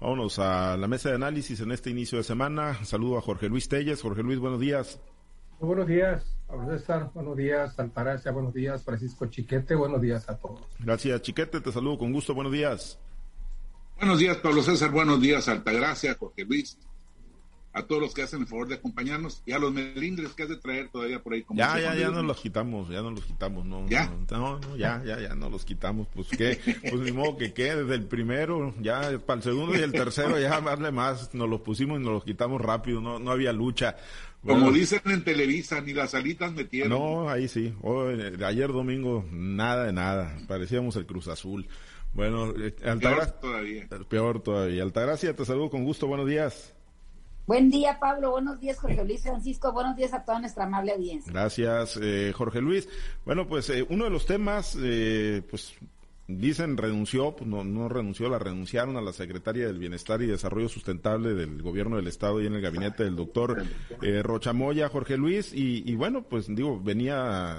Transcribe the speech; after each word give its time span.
Vámonos 0.00 0.38
a 0.38 0.76
la 0.76 0.86
mesa 0.86 1.08
de 1.08 1.16
análisis 1.16 1.60
en 1.60 1.72
este 1.72 1.90
inicio 1.90 2.18
de 2.18 2.24
semana. 2.24 2.84
Saludo 2.84 3.18
a 3.18 3.20
Jorge 3.20 3.48
Luis 3.48 3.68
Telles. 3.68 4.00
Jorge 4.00 4.22
Luis, 4.22 4.38
buenos 4.38 4.60
días. 4.60 5.00
Muy 5.60 5.68
buenos 5.68 5.88
días, 5.88 6.24
Pablo 6.46 6.70
César. 6.70 7.10
Buenos 7.12 7.36
días, 7.36 7.78
Altagracia. 7.78 8.30
Buenos 8.30 8.54
días, 8.54 8.84
Francisco 8.84 9.26
Chiquete. 9.26 9.74
Buenos 9.74 10.00
días 10.00 10.28
a 10.28 10.36
todos. 10.36 10.60
Gracias, 10.78 11.22
Chiquete. 11.22 11.60
Te 11.60 11.72
saludo 11.72 11.98
con 11.98 12.12
gusto. 12.12 12.32
Buenos 12.32 12.52
días. 12.52 12.98
Buenos 13.96 14.20
días, 14.20 14.36
Pablo 14.36 14.62
César. 14.62 14.92
Buenos 14.92 15.20
días, 15.20 15.48
Altagracia, 15.48 16.14
Jorge 16.14 16.44
Luis 16.44 16.78
a 17.78 17.86
todos 17.86 18.02
los 18.02 18.14
que 18.14 18.22
hacen 18.22 18.40
el 18.40 18.46
favor 18.46 18.68
de 18.68 18.74
acompañarnos 18.74 19.42
y 19.46 19.52
a 19.52 19.58
los 19.58 19.72
melindres 19.72 20.32
que 20.32 20.42
has 20.42 20.48
de 20.48 20.56
traer 20.56 20.88
todavía 20.88 21.22
por 21.22 21.32
ahí. 21.32 21.42
Como 21.42 21.58
ya, 21.58 21.78
ya, 21.78 21.94
ya 21.94 22.08
nos 22.10 22.24
los 22.24 22.40
quitamos, 22.40 22.88
ya 22.88 23.02
nos 23.02 23.12
los 23.14 23.24
quitamos, 23.24 23.64
no, 23.64 23.88
¿Ya? 23.88 24.12
no, 24.30 24.58
no, 24.58 24.76
ya, 24.76 25.02
ya, 25.04 25.20
ya 25.20 25.34
nos 25.34 25.50
los 25.50 25.64
quitamos, 25.64 26.08
pues 26.14 26.28
que, 26.28 26.58
pues 26.90 27.00
ni 27.00 27.12
modo 27.12 27.36
que 27.36 27.52
quede 27.52 27.84
desde 27.84 27.94
el 27.94 28.04
primero, 28.04 28.74
ya 28.80 29.18
para 29.24 29.38
el 29.38 29.42
segundo 29.42 29.76
y 29.76 29.80
el 29.80 29.92
tercero 29.92 30.38
ya 30.38 30.60
darle 30.60 30.90
más, 30.90 31.32
nos 31.34 31.48
los 31.48 31.60
pusimos 31.60 32.00
y 32.00 32.02
nos 32.02 32.12
los 32.12 32.24
quitamos 32.24 32.60
rápido, 32.60 33.00
no, 33.00 33.18
no 33.18 33.30
había 33.30 33.52
lucha. 33.52 33.96
Como 34.44 34.70
dicen 34.72 35.00
en 35.06 35.24
Televisa, 35.24 35.80
ni 35.80 35.92
las 35.92 36.14
alitas 36.14 36.52
metieron. 36.52 36.90
No, 36.90 37.28
ahí 37.28 37.48
sí. 37.48 37.74
Hoy, 37.82 38.20
ayer 38.44 38.72
domingo, 38.72 39.24
nada 39.30 39.84
de 39.84 39.92
nada. 39.92 40.36
Parecíamos 40.46 40.94
el 40.96 41.06
Cruz 41.06 41.26
Azul. 41.26 41.66
Bueno, 42.14 42.54
eh, 42.56 42.74
Altagracia. 42.84 43.32
Peor 43.32 43.40
todavía. 43.40 43.88
Peor 44.08 44.42
todavía. 44.42 44.82
Altagracia, 44.84 45.34
te 45.34 45.44
saludo 45.44 45.70
con 45.70 45.84
gusto. 45.84 46.06
Buenos 46.06 46.28
días. 46.28 46.74
Buen 47.48 47.70
día, 47.70 47.98
Pablo. 47.98 48.32
Buenos 48.32 48.60
días, 48.60 48.78
Jorge 48.78 49.02
Luis 49.04 49.22
Francisco. 49.22 49.72
Buenos 49.72 49.96
días 49.96 50.12
a 50.12 50.22
toda 50.22 50.38
nuestra 50.38 50.64
amable 50.64 50.92
audiencia. 50.92 51.32
Gracias, 51.32 51.98
eh, 52.02 52.30
Jorge 52.36 52.60
Luis. 52.60 52.86
Bueno, 53.24 53.48
pues 53.48 53.70
eh, 53.70 53.86
uno 53.88 54.04
de 54.04 54.10
los 54.10 54.26
temas, 54.26 54.76
eh, 54.78 55.40
pues 55.48 55.72
dicen 56.28 56.76
renunció, 56.76 57.34
pues 57.34 57.48
no, 57.48 57.64
no 57.64 57.88
renunció, 57.88 58.28
la 58.28 58.38
renunciaron 58.38 58.98
a 58.98 59.00
la 59.00 59.14
secretaria 59.14 59.66
del 59.66 59.78
Bienestar 59.78 60.20
y 60.20 60.26
Desarrollo 60.26 60.68
Sustentable 60.68 61.32
del 61.32 61.62
Gobierno 61.62 61.96
del 61.96 62.06
Estado 62.06 62.42
y 62.42 62.46
en 62.46 62.54
el 62.54 62.60
gabinete 62.60 63.04
del 63.04 63.16
doctor 63.16 63.64
eh, 64.02 64.22
Rochamoya, 64.22 64.90
Jorge 64.90 65.16
Luis, 65.16 65.52
y, 65.54 65.94
bueno, 65.94 66.22
pues 66.28 66.54
digo, 66.54 66.78
venía, 66.80 67.56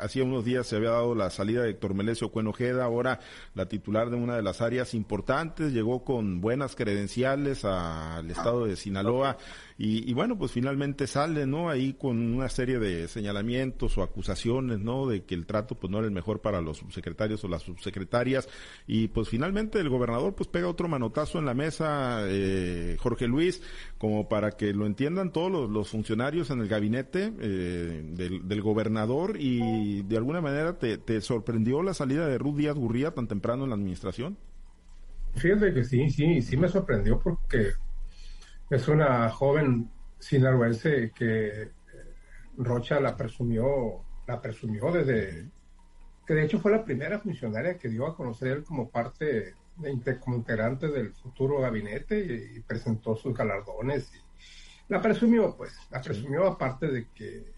hacía 0.00 0.22
unos 0.22 0.44
días 0.44 0.68
se 0.68 0.76
había 0.76 0.90
dado 0.90 1.16
la 1.16 1.28
salida 1.30 1.62
de 1.62 1.70
Héctor 1.70 1.94
Melesio 1.94 2.30
Cuenojeda, 2.30 2.84
ahora 2.84 3.18
la 3.54 3.66
titular 3.66 4.10
de 4.10 4.16
una 4.16 4.36
de 4.36 4.42
las 4.42 4.60
áreas 4.60 4.94
importantes, 4.94 5.72
llegó 5.72 6.04
con 6.04 6.40
buenas 6.40 6.76
credenciales 6.76 7.64
al 7.64 8.30
Estado 8.30 8.66
de 8.66 8.76
Sinaloa, 8.76 9.38
y, 9.76 10.14
bueno, 10.14 10.38
pues 10.38 10.52
finalmente 10.52 11.08
sale, 11.08 11.46
¿no? 11.46 11.68
Ahí 11.68 11.94
con 11.94 12.16
una 12.34 12.48
serie 12.48 12.78
de 12.78 13.08
señalamientos 13.08 13.98
o 13.98 14.04
acusaciones, 14.04 14.78
¿no? 14.78 15.08
De 15.08 15.24
que 15.24 15.34
el 15.34 15.46
trato 15.46 15.74
pues 15.74 15.90
no 15.90 15.98
era 15.98 16.06
el 16.06 16.12
mejor 16.12 16.40
para 16.40 16.60
los 16.60 16.78
subsecretarios 16.78 17.42
o 17.42 17.48
las 17.48 17.62
subsecretarias. 17.62 18.48
Y 18.86 19.08
pues 19.08 19.28
finalmente 19.28 19.80
el 19.80 19.88
gobernador 19.88 20.36
pues 20.36 20.48
pega 20.48 20.68
otro 20.68 20.86
manotazo 20.86 21.40
en 21.40 21.46
la 21.46 21.54
mesa, 21.54 22.20
eh, 22.28 22.96
Jorge 23.00 23.26
Luis, 23.26 23.62
como 23.98 24.28
para 24.28 24.52
que 24.52 24.72
lo 24.72 24.86
entiendan 24.86 25.32
todos 25.32 25.68
los, 25.68 25.88
funcionarios 25.88 26.50
en 26.50 26.60
el 26.60 26.68
gabinete 26.68 27.32
eh, 27.40 28.02
del, 28.14 28.62
gobernador 28.62 29.36
y 29.38 30.02
de 30.02 30.16
alguna 30.16 30.40
manera 30.40 30.78
te, 30.78 30.98
te 30.98 31.20
sorprendió 31.20 31.82
la 31.82 31.94
salida 31.94 32.26
de 32.26 32.38
Ruth 32.38 32.56
Díaz 32.56 32.76
Gurría 32.76 33.10
tan 33.10 33.26
temprano 33.26 33.64
en 33.64 33.70
la 33.70 33.74
administración. 33.74 34.38
Fíjate 35.34 35.74
que 35.74 35.84
sí, 35.84 36.10
sí, 36.10 36.42
sí 36.42 36.56
me 36.56 36.68
sorprendió 36.68 37.18
porque 37.18 37.72
es 38.70 38.88
una 38.88 39.28
joven 39.30 39.90
sinaloense 40.18 41.12
que 41.14 41.62
eh, 41.62 41.70
Rocha 42.56 43.00
la 43.00 43.16
presumió, 43.16 44.04
la 44.26 44.40
presumió 44.40 44.90
desde 44.90 45.50
que 46.26 46.34
de 46.34 46.44
hecho 46.44 46.58
fue 46.58 46.72
la 46.72 46.84
primera 46.84 47.18
funcionaria 47.18 47.76
que 47.76 47.88
dio 47.88 48.06
a 48.06 48.16
conocer 48.16 48.48
él 48.48 48.64
como 48.64 48.88
parte 48.88 49.54
de, 49.76 50.18
como 50.20 50.36
integrante 50.36 50.88
del 50.88 51.12
futuro 51.12 51.60
gabinete 51.60 52.18
y, 52.54 52.60
presentó 52.60 53.14
sus 53.16 53.36
galardones 53.36 54.10
y 54.14 54.18
la 54.88 55.02
presumió 55.02 55.54
pues 55.56 55.76
la 55.90 56.00
presumió 56.00 56.46
aparte 56.46 56.86
de 56.88 57.06
que 57.14 57.52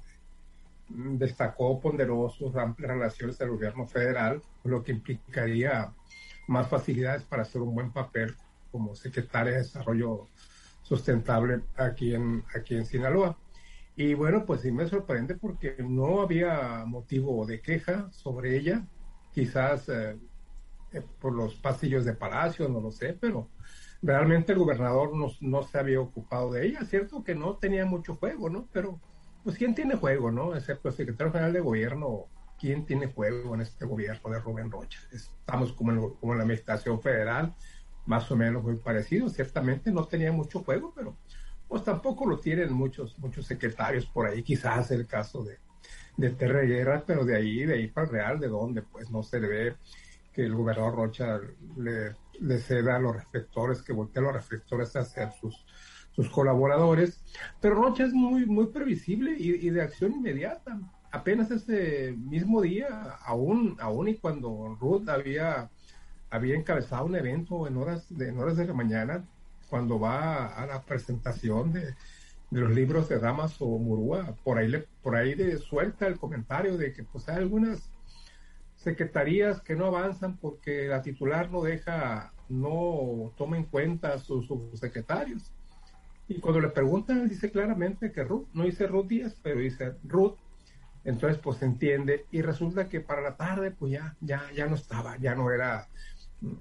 destacó 0.88 1.80
ponderó 1.80 2.28
sus 2.30 2.56
amplias 2.56 2.92
relaciones 2.92 3.38
del 3.38 3.50
gobierno 3.50 3.86
federal 3.86 4.42
lo 4.64 4.82
que 4.82 4.92
implicaría 4.92 5.92
más 6.48 6.68
facilidades 6.68 7.22
para 7.22 7.42
hacer 7.42 7.60
un 7.60 7.74
buen 7.74 7.92
papel 7.92 8.34
como 8.72 8.94
secretaria 8.94 9.52
de 9.52 9.58
desarrollo 9.58 10.28
sustentable 10.86 11.62
aquí 11.76 12.14
en, 12.14 12.44
aquí 12.54 12.76
en 12.76 12.86
Sinaloa. 12.86 13.36
Y 13.96 14.14
bueno, 14.14 14.44
pues 14.46 14.60
sí 14.60 14.70
me 14.70 14.86
sorprende 14.86 15.34
porque 15.34 15.76
no 15.78 16.20
había 16.20 16.84
motivo 16.86 17.44
de 17.44 17.60
queja 17.60 18.08
sobre 18.12 18.56
ella, 18.56 18.86
quizás 19.32 19.88
eh, 19.88 20.16
eh, 20.92 21.02
por 21.20 21.32
los 21.32 21.56
pasillos 21.56 22.04
de 22.04 22.12
palacio, 22.12 22.68
no 22.68 22.80
lo 22.80 22.92
sé, 22.92 23.14
pero 23.20 23.48
realmente 24.00 24.52
el 24.52 24.58
gobernador 24.58 25.16
no, 25.16 25.28
no, 25.40 25.62
se 25.64 25.78
había 25.78 26.00
ocupado 26.00 26.52
de 26.52 26.66
ella, 26.66 26.84
cierto 26.84 27.24
que 27.24 27.34
no 27.34 27.56
tenía 27.56 27.84
mucho 27.84 28.14
juego, 28.16 28.48
¿no? 28.48 28.68
Pero, 28.72 29.00
pues, 29.42 29.56
¿quién 29.56 29.74
tiene 29.74 29.96
juego, 29.96 30.30
no? 30.30 30.54
Excepto 30.54 30.88
el 30.88 30.94
secretario 30.94 31.32
general 31.32 31.52
de 31.52 31.60
gobierno, 31.60 32.26
¿quién 32.60 32.86
tiene 32.86 33.08
juego 33.08 33.54
en 33.54 33.62
este 33.62 33.86
gobierno 33.86 34.30
de 34.30 34.38
Rubén 34.38 34.70
Rocha? 34.70 35.00
Estamos 35.10 35.72
como 35.72 36.14
como 36.18 36.32
en 36.32 36.38
la 36.38 36.44
administración 36.44 37.00
federal, 37.00 37.56
más 38.06 38.30
o 38.30 38.36
menos 38.36 38.62
muy 38.62 38.76
parecido. 38.76 39.28
Ciertamente 39.28 39.90
no 39.90 40.04
tenía 40.06 40.32
mucho 40.32 40.62
juego, 40.62 40.92
pero 40.94 41.16
pues 41.68 41.84
tampoco 41.84 42.26
lo 42.26 42.38
tienen 42.38 42.72
muchos, 42.72 43.18
muchos 43.18 43.46
secretarios 43.46 44.06
por 44.06 44.26
ahí, 44.26 44.42
quizás 44.42 44.90
el 44.92 45.06
caso 45.06 45.42
de, 45.42 45.58
de 46.16 46.30
Terre 46.30 46.66
Guerra, 46.66 47.04
pero 47.06 47.24
de 47.24 47.36
ahí, 47.36 47.64
de 47.64 47.74
ahí 47.74 47.88
para 47.88 48.06
el 48.06 48.12
Real, 48.12 48.40
de 48.40 48.48
donde 48.48 48.82
pues 48.82 49.10
no 49.10 49.22
se 49.22 49.40
le 49.40 49.48
ve 49.48 49.76
que 50.32 50.42
el 50.42 50.54
gobernador 50.54 50.94
Rocha 50.94 51.40
le, 51.76 52.14
le 52.40 52.58
ceda 52.58 52.96
a 52.96 52.98
los 53.00 53.16
reflectores, 53.16 53.82
que 53.82 53.92
voltea 53.92 54.22
los 54.22 54.34
reflectores 54.34 54.94
a 54.94 55.00
hacer 55.00 55.32
sus, 55.40 55.64
sus 56.12 56.28
colaboradores. 56.28 57.22
Pero 57.60 57.76
Rocha 57.76 58.04
es 58.04 58.12
muy, 58.12 58.46
muy 58.46 58.66
previsible 58.66 59.34
y, 59.38 59.66
y, 59.66 59.70
de 59.70 59.82
acción 59.82 60.12
inmediata. 60.12 60.78
Apenas 61.10 61.50
ese 61.50 62.14
mismo 62.18 62.60
día, 62.60 63.16
aún, 63.24 63.76
aún 63.80 64.08
y 64.08 64.16
cuando 64.16 64.76
Ruth 64.78 65.08
había 65.08 65.70
había 66.36 66.56
encabezado 66.56 67.06
un 67.06 67.16
evento 67.16 67.66
en 67.66 67.76
horas 67.76 68.06
de, 68.10 68.30
horas 68.32 68.56
de 68.56 68.66
la 68.66 68.74
mañana 68.74 69.24
cuando 69.68 69.98
va 69.98 70.46
a, 70.46 70.66
la 70.66 70.82
presentación 70.82 71.72
de, 71.72 71.94
de, 72.50 72.60
los 72.60 72.70
libros 72.70 73.08
de 73.08 73.18
Damas 73.18 73.56
o 73.60 73.78
Murúa. 73.78 74.36
Por 74.44 74.58
ahí, 74.58 74.68
le, 74.68 74.86
por 75.02 75.16
ahí 75.16 75.34
de 75.34 75.58
suelta 75.58 76.06
el 76.06 76.18
comentario 76.18 76.76
de 76.76 76.92
que 76.92 77.02
pues 77.02 77.28
hay 77.28 77.36
algunas 77.36 77.90
secretarías 78.76 79.60
que 79.60 79.74
no 79.74 79.86
avanzan 79.86 80.36
porque 80.36 80.86
la 80.86 81.02
titular 81.02 81.50
no 81.50 81.62
deja, 81.62 82.32
no 82.48 83.32
toma 83.36 83.56
en 83.56 83.64
cuenta 83.64 84.14
a 84.14 84.18
sus 84.18 84.46
subsecretarios. 84.46 85.52
Y 86.28 86.40
cuando 86.40 86.60
le 86.60 86.68
preguntan, 86.68 87.28
dice 87.28 87.50
claramente 87.50 88.12
que 88.12 88.24
Ruth, 88.24 88.46
no 88.52 88.64
dice 88.64 88.86
Ruth 88.86 89.06
Díaz, 89.06 89.36
pero 89.42 89.60
dice 89.60 89.94
Ruth. 90.04 90.36
Entonces, 91.04 91.38
pues 91.38 91.58
se 91.58 91.66
entiende. 91.66 92.26
Y 92.32 92.42
resulta 92.42 92.88
que 92.88 93.00
para 93.00 93.22
la 93.22 93.36
tarde, 93.36 93.70
pues 93.70 93.92
ya, 93.92 94.16
ya, 94.20 94.42
ya 94.54 94.66
no 94.66 94.74
estaba, 94.74 95.16
ya 95.18 95.36
no 95.36 95.52
era 95.52 95.88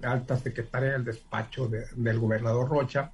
alta 0.02 0.36
secretaria 0.36 0.92
del 0.92 1.04
despacho 1.04 1.68
del 1.68 2.18
gobernador 2.18 2.68
Rocha. 2.68 3.12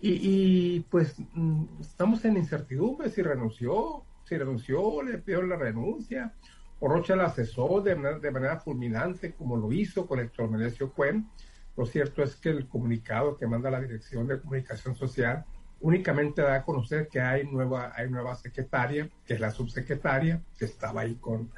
Y, 0.00 0.80
pues 0.90 1.14
mm, 1.32 1.80
estamos 1.80 2.24
en 2.26 2.36
incertidumbre 2.36 3.08
si 3.08 3.22
renunció, 3.22 4.04
si 4.24 4.36
renunció, 4.36 5.02
le 5.02 5.18
pidió 5.18 5.42
la 5.42 5.56
renuncia, 5.56 6.34
o 6.80 6.88
Rocha 6.88 7.16
la 7.16 7.30
manera, 7.30 8.18
de 8.18 8.30
manera 8.30 8.58
fulminante, 8.58 9.32
como 9.32 9.56
lo 9.56 9.72
hizo 9.72 10.06
con 10.06 10.20
Héctor 10.20 10.50
Menecio 10.50 10.92
Cuen. 10.92 11.30
Lo 11.76 11.86
cierto 11.86 12.22
es 12.22 12.36
que 12.36 12.50
el 12.50 12.68
comunicado 12.68 13.38
que 13.38 13.46
manda 13.46 13.70
la 13.70 13.80
Dirección 13.80 14.26
de 14.26 14.40
Comunicación 14.40 14.94
Social 14.94 15.44
únicamente 15.80 16.42
da 16.42 16.56
a 16.56 16.64
conocer 16.64 17.08
que 17.08 17.20
hay 17.20 17.46
nueva, 17.46 17.92
hay 17.96 18.10
nueva 18.10 18.36
secretaria, 18.36 19.08
que 19.24 19.34
es 19.34 19.40
la 19.40 19.50
subsecretaria, 19.50 20.42
que 20.58 20.66
estaba 20.66 21.02
ahí 21.02 21.14
con, 21.16 21.50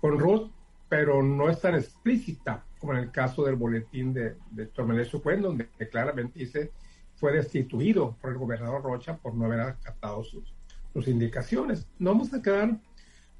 con 0.00 0.18
Ruth, 0.18 0.50
pero 0.88 1.22
no 1.22 1.48
es 1.48 1.60
tan 1.60 1.74
explícita 1.74 2.64
como 2.78 2.94
en 2.94 3.00
el 3.00 3.10
caso 3.10 3.44
del 3.44 3.56
boletín 3.56 4.12
de, 4.12 4.36
de 4.50 4.66
Tormelesio 4.66 5.22
Cuen, 5.22 5.42
donde 5.42 5.68
claramente 5.90 6.38
dice 6.38 6.72
fue 7.18 7.32
destituido 7.32 8.16
por 8.20 8.30
el 8.30 8.38
gobernador 8.38 8.82
Rocha 8.82 9.16
por 9.16 9.34
no 9.34 9.46
haber 9.46 9.60
acatado 9.60 10.22
sus, 10.22 10.54
sus 10.92 11.08
indicaciones. 11.08 11.86
No 11.98 12.10
vamos 12.10 12.32
a 12.32 12.40
quedar 12.40 12.78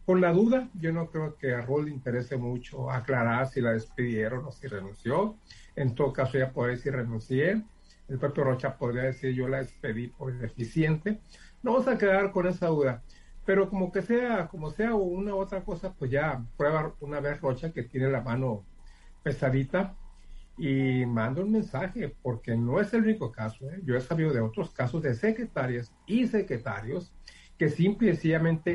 con 0.05 0.21
la 0.21 0.33
duda. 0.33 0.69
Yo 0.75 0.93
no 0.93 1.11
creo 1.11 1.37
que 1.37 1.55
a 1.55 1.61
Rol 1.61 1.85
le 1.85 1.93
interese 1.93 2.37
mucho 2.37 2.91
aclarar 2.91 3.49
si 3.49 3.61
la 3.61 3.73
despidieron 3.73 4.45
o 4.47 4.53
si 4.53 4.67
renunció. 4.67 5.37
En 5.77 5.95
todo 5.95 6.13
caso, 6.13 6.37
ella 6.37 6.53
puede 6.53 6.73
decir 6.73 6.93
renuncié. 6.93 7.63
El 8.09 8.19
propio 8.19 8.45
Rocha 8.45 8.77
podría 8.77 9.03
decir 9.03 9.33
yo 9.33 9.47
la 9.47 9.59
despedí 9.59 10.09
por 10.09 10.35
ineficiente. 10.35 11.21
No 11.63 11.73
vamos 11.73 11.89
a 11.89 11.99
quedar 11.99 12.33
con 12.33 12.49
esa 12.49 12.67
duda. 12.67 13.03
Pero 13.47 13.71
como 13.71 13.93
que 13.93 14.03
sea, 14.03 14.49
como 14.49 14.71
sea 14.71 14.95
una 14.95 15.35
u 15.35 15.39
otra 15.39 15.63
cosa, 15.63 15.93
pues 15.93 16.11
ya 16.11 16.45
prueba 16.57 16.95
una 17.01 17.21
vez 17.21 17.41
Rocha 17.41 17.73
que 17.73 17.85
tiene 17.85 18.11
la 18.11 18.23
mano 18.23 18.65
pesadita 19.23 19.97
y 20.57 21.07
manda 21.07 21.43
un 21.43 21.53
mensaje, 21.53 22.15
porque 22.23 22.57
no 22.57 22.81
es 22.81 22.93
el 22.93 23.03
único 23.03 23.31
caso. 23.31 23.71
¿eh? 23.71 23.81
Yo 23.85 23.97
he 23.97 24.01
sabido 24.01 24.33
de 24.33 24.41
otros 24.41 24.71
casos 24.71 25.03
de 25.03 25.15
secretarias 25.15 25.93
y 26.07 26.27
secretarios 26.27 27.13
que 27.59 27.69
simple 27.69 28.17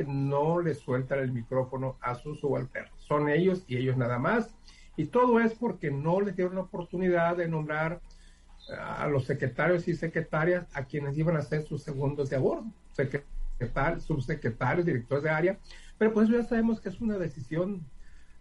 no 0.07 0.61
le 0.61 0.73
sueltan 0.73 1.19
el 1.19 1.31
micrófono 1.31 1.97
a 2.01 2.15
sus 2.15 2.39
subalternos. 2.39 3.01
Son 3.01 3.29
ellos 3.29 3.63
y 3.67 3.77
ellos 3.77 3.95
nada 3.97 4.19
más. 4.19 4.55
Y 4.97 5.05
todo 5.05 5.39
es 5.39 5.53
porque 5.53 5.89
no 5.89 6.21
les 6.21 6.35
dieron 6.35 6.55
la 6.55 6.61
oportunidad 6.61 7.37
de 7.37 7.47
nombrar 7.47 8.01
a 8.77 9.07
los 9.07 9.25
secretarios 9.25 9.87
y 9.87 9.95
secretarias 9.95 10.65
a 10.73 10.85
quienes 10.85 11.17
iban 11.17 11.35
a 11.35 11.41
ser 11.41 11.63
sus 11.63 11.83
segundos 11.83 12.29
de 12.29 12.37
abordo, 12.37 12.65
secretarios, 12.91 14.03
subsecretarios, 14.03 14.85
directores 14.85 15.23
de 15.23 15.29
área, 15.29 15.59
pero 15.97 16.13
pues 16.13 16.29
ya 16.29 16.43
sabemos 16.43 16.79
que 16.79 16.89
es 16.89 17.01
una 17.01 17.17
decisión 17.17 17.85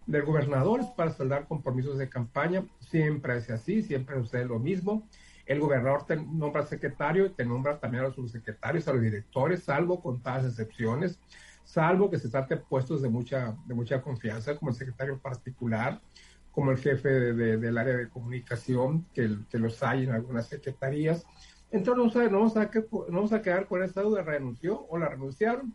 del 0.05 0.23
gobernador 0.23 0.81
para 0.95 1.11
saldar 1.11 1.47
compromisos 1.47 1.97
de 1.97 2.09
campaña, 2.09 2.65
siempre 2.79 3.37
es 3.37 3.49
así, 3.49 3.81
siempre 3.81 4.19
sucede 4.19 4.45
lo 4.45 4.59
mismo. 4.59 5.07
El 5.45 5.59
gobernador 5.59 6.05
te 6.05 6.15
nombra 6.15 6.65
secretario 6.65 7.25
y 7.25 7.29
te 7.29 7.45
nombra 7.45 7.79
también 7.79 8.03
a 8.03 8.07
los 8.07 8.15
subsecretarios, 8.15 8.87
a 8.87 8.93
los 8.93 9.01
directores, 9.01 9.63
salvo 9.63 10.01
con 10.01 10.21
todas 10.21 10.45
excepciones, 10.45 11.19
salvo 11.63 12.09
que 12.09 12.19
se 12.19 12.29
trate 12.29 12.55
de 12.55 12.61
puestos 12.61 13.01
de 13.01 13.09
mucha, 13.09 13.55
de 13.65 13.73
mucha 13.73 14.01
confianza, 14.01 14.55
como 14.55 14.71
el 14.71 14.77
secretario 14.77 15.17
particular, 15.19 16.01
como 16.51 16.71
el 16.71 16.77
jefe 16.77 17.09
del 17.09 17.77
área 17.77 17.97
de 17.97 18.09
comunicación, 18.09 19.05
que, 19.13 19.37
que, 19.49 19.57
los 19.57 19.81
hay 19.83 20.03
en 20.03 20.11
algunas 20.11 20.47
secretarías. 20.47 21.25
Entonces 21.71 22.31
no, 22.31 22.37
vamos 22.37 22.55
a, 22.55 22.65
no 22.65 23.17
vamos 23.17 23.33
a 23.33 23.41
quedar 23.41 23.67
con 23.67 23.81
esa 23.83 24.01
duda, 24.01 24.21
renunció 24.21 24.85
o 24.87 24.97
la 24.97 25.09
renunciaron, 25.09 25.73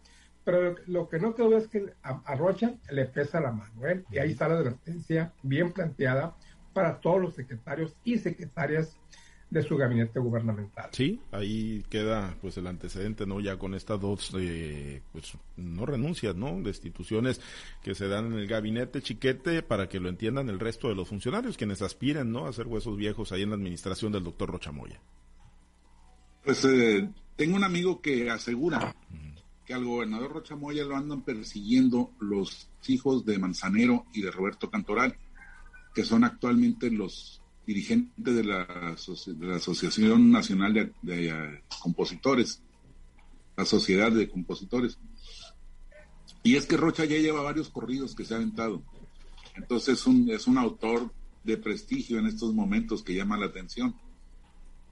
pero 0.49 0.77
lo 0.87 1.11
que 1.11 1.19
no 1.19 1.35
quedó 1.35 1.59
es 1.59 1.69
que 1.69 1.93
a, 2.03 2.35
Rocha 2.35 2.73
le 2.91 3.05
pesa 3.05 3.39
la 3.39 3.53
mano, 3.53 3.87
¿eh? 3.87 4.03
y 4.11 4.17
ahí 4.17 4.31
está 4.31 4.49
la 4.49 4.55
advertencia 4.55 5.31
bien 5.43 5.73
planteada 5.73 6.35
para 6.73 6.99
todos 7.01 7.21
los 7.21 7.35
secretarios 7.35 7.95
y 8.03 8.17
secretarias 8.17 8.97
de 9.51 9.63
su 9.63 9.77
gabinete 9.77 10.19
gubernamental. 10.19 10.89
Sí, 10.93 11.21
ahí 11.33 11.85
queda 11.91 12.35
pues 12.41 12.57
el 12.57 12.67
antecedente, 12.67 13.27
¿no? 13.27 13.41
Ya 13.41 13.59
con 13.59 13.75
estas 13.75 14.01
dos, 14.01 14.35
eh, 14.39 15.03
pues 15.13 15.35
no 15.59 15.85
renuncias, 15.85 16.35
¿no? 16.35 16.63
Destituciones 16.63 17.43
que 17.83 17.95
se 17.95 18.09
dan 18.09 18.33
en 18.33 18.39
el 18.39 18.47
gabinete 18.47 19.03
chiquete 19.03 19.63
para 19.63 19.91
que 19.91 20.01
lo 20.01 20.09
entiendan 20.09 20.49
el 20.49 20.61
resto 20.61 20.89
de 20.89 20.95
los 20.95 21.11
funcionarios, 21.11 21.59
quienes 21.59 21.83
aspiren, 21.83 22.33
¿no? 22.33 22.47
A 22.47 22.55
ser 22.55 22.69
huesos 22.69 22.97
viejos 22.97 23.33
ahí 23.33 23.43
en 23.43 23.51
la 23.51 23.57
administración 23.57 24.13
del 24.13 24.25
doctor 24.25 24.49
Rochamoya. 24.49 24.99
Pues 26.43 26.65
eh, 26.65 27.07
tengo 27.37 27.55
un 27.55 27.65
amigo 27.65 28.01
que 28.01 28.31
asegura 28.31 28.95
que 29.69 29.75
al 29.75 29.85
gobernador 29.85 30.33
Rochamoya 30.33 30.83
lo 30.83 30.97
andan 30.97 31.21
persiguiendo 31.21 32.11
los 32.21 32.71
hijos 32.87 33.27
de 33.27 33.39
Manzanero 33.39 34.07
y 34.15 34.23
de 34.23 34.31
Roberto 34.31 34.71
Cantoral, 34.71 35.15
que 35.95 36.05
son 36.05 36.25
actualmente 36.25 36.91
los 36.91 37.43
dirigente 37.67 38.33
de 38.33 38.45
la, 38.45 38.97
de 39.27 39.47
la 39.47 39.57
Asociación 39.57 40.33
Nacional 40.33 40.73
de, 41.03 41.29
eh, 41.29 41.63
Compositores, 41.83 42.63
la 43.59 43.67
Sociedad 43.67 44.11
de 44.11 44.31
Compositores. 44.31 44.99
Y 46.43 46.57
es 46.57 46.65
que 46.65 46.79
Rocha 46.79 47.05
ya 47.05 47.19
lleva 47.19 47.43
varios 47.43 47.69
corridos 47.69 48.15
que 48.15 48.25
se 48.25 48.33
ha 48.33 48.39
aventado. 48.39 48.83
Entonces 49.55 49.99
es 49.99 50.07
un, 50.07 50.31
es 50.31 50.47
un 50.47 50.57
autor 50.57 51.13
de 51.45 51.59
prestigio 51.59 52.19
en 52.19 52.27
estos 52.27 52.55
momentos 52.55 53.03
que 53.03 53.15
llama 53.15 53.37
la 53.37 53.47
atención. 53.47 53.95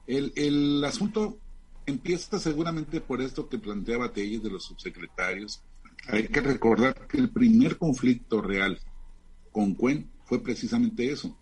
El, 0.05 0.33
el 0.35 0.83
asunto 0.85 1.39
empieza 1.87 2.37
seguramente 2.37 2.99
por 2.99 3.21
esto 3.21 3.47
que 3.47 3.57
planteaba 3.57 4.11
Telles 4.11 4.43
de 4.43 4.51
los 4.51 4.65
subsecretarios. 4.65 5.63
Hay 6.09 6.27
que 6.27 6.41
recordar 6.41 7.07
que 7.07 7.17
el 7.17 7.29
primer 7.29 7.77
conflicto 7.77 8.41
real 8.41 8.79
con 9.51 9.73
Cuen 9.73 10.11
fue 10.25 10.43
precisamente 10.43 11.09
eso, 11.11 11.35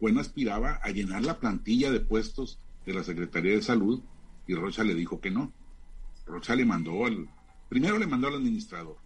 bueno 0.00 0.20
aspiraba 0.20 0.80
a 0.82 0.90
llenar 0.90 1.22
la 1.24 1.38
plantilla 1.38 1.90
de 1.90 2.00
puestos 2.00 2.58
de 2.86 2.94
la 2.94 3.02
Secretaría 3.02 3.52
de 3.52 3.62
Salud 3.62 4.00
y 4.46 4.54
Rocha 4.54 4.84
le 4.84 4.94
dijo 4.94 5.20
que 5.20 5.30
no. 5.30 5.52
Rocha 6.26 6.54
le 6.54 6.64
mandó 6.64 7.04
al, 7.04 7.28
primero 7.68 7.98
le 7.98 8.06
mandó 8.06 8.28
al 8.28 8.36
administrador 8.36 8.96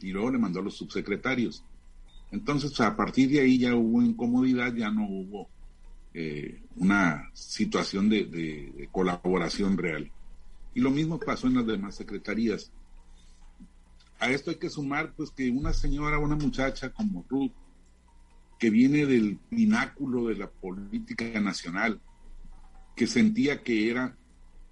y 0.00 0.10
luego 0.10 0.32
le 0.32 0.38
mandó 0.38 0.60
a 0.60 0.64
los 0.64 0.76
subsecretarios. 0.76 1.64
Entonces, 2.30 2.78
a 2.80 2.94
partir 2.94 3.30
de 3.30 3.40
ahí 3.40 3.58
ya 3.58 3.74
hubo 3.74 4.02
incomodidad, 4.02 4.74
ya 4.74 4.90
no 4.90 5.08
hubo 5.08 5.48
eh, 6.20 6.60
una 6.74 7.30
situación 7.32 8.08
de, 8.08 8.88
colaboración 8.90 9.78
real. 9.78 10.10
Y 10.74 10.80
lo 10.80 10.90
mismo 10.90 11.20
pasó 11.20 11.46
en 11.46 11.54
las 11.54 11.66
demás 11.66 11.94
secretarías. 11.94 12.72
A 14.18 14.28
esto 14.28 14.50
hay 14.50 14.56
que 14.56 14.68
sumar, 14.68 15.12
pues, 15.14 15.30
que 15.30 15.48
una 15.48 15.72
señora, 15.72 16.18
una 16.18 16.34
muchacha 16.34 16.90
como 16.90 17.24
Ruth, 17.28 17.52
que 18.58 18.68
viene 18.68 19.06
del 19.06 19.38
pináculo 19.48 20.26
de 20.26 20.34
la 20.34 20.50
política 20.50 21.40
nacional, 21.40 22.00
que 22.96 23.06
sentía 23.06 23.62
que 23.62 23.88
era 23.88 24.16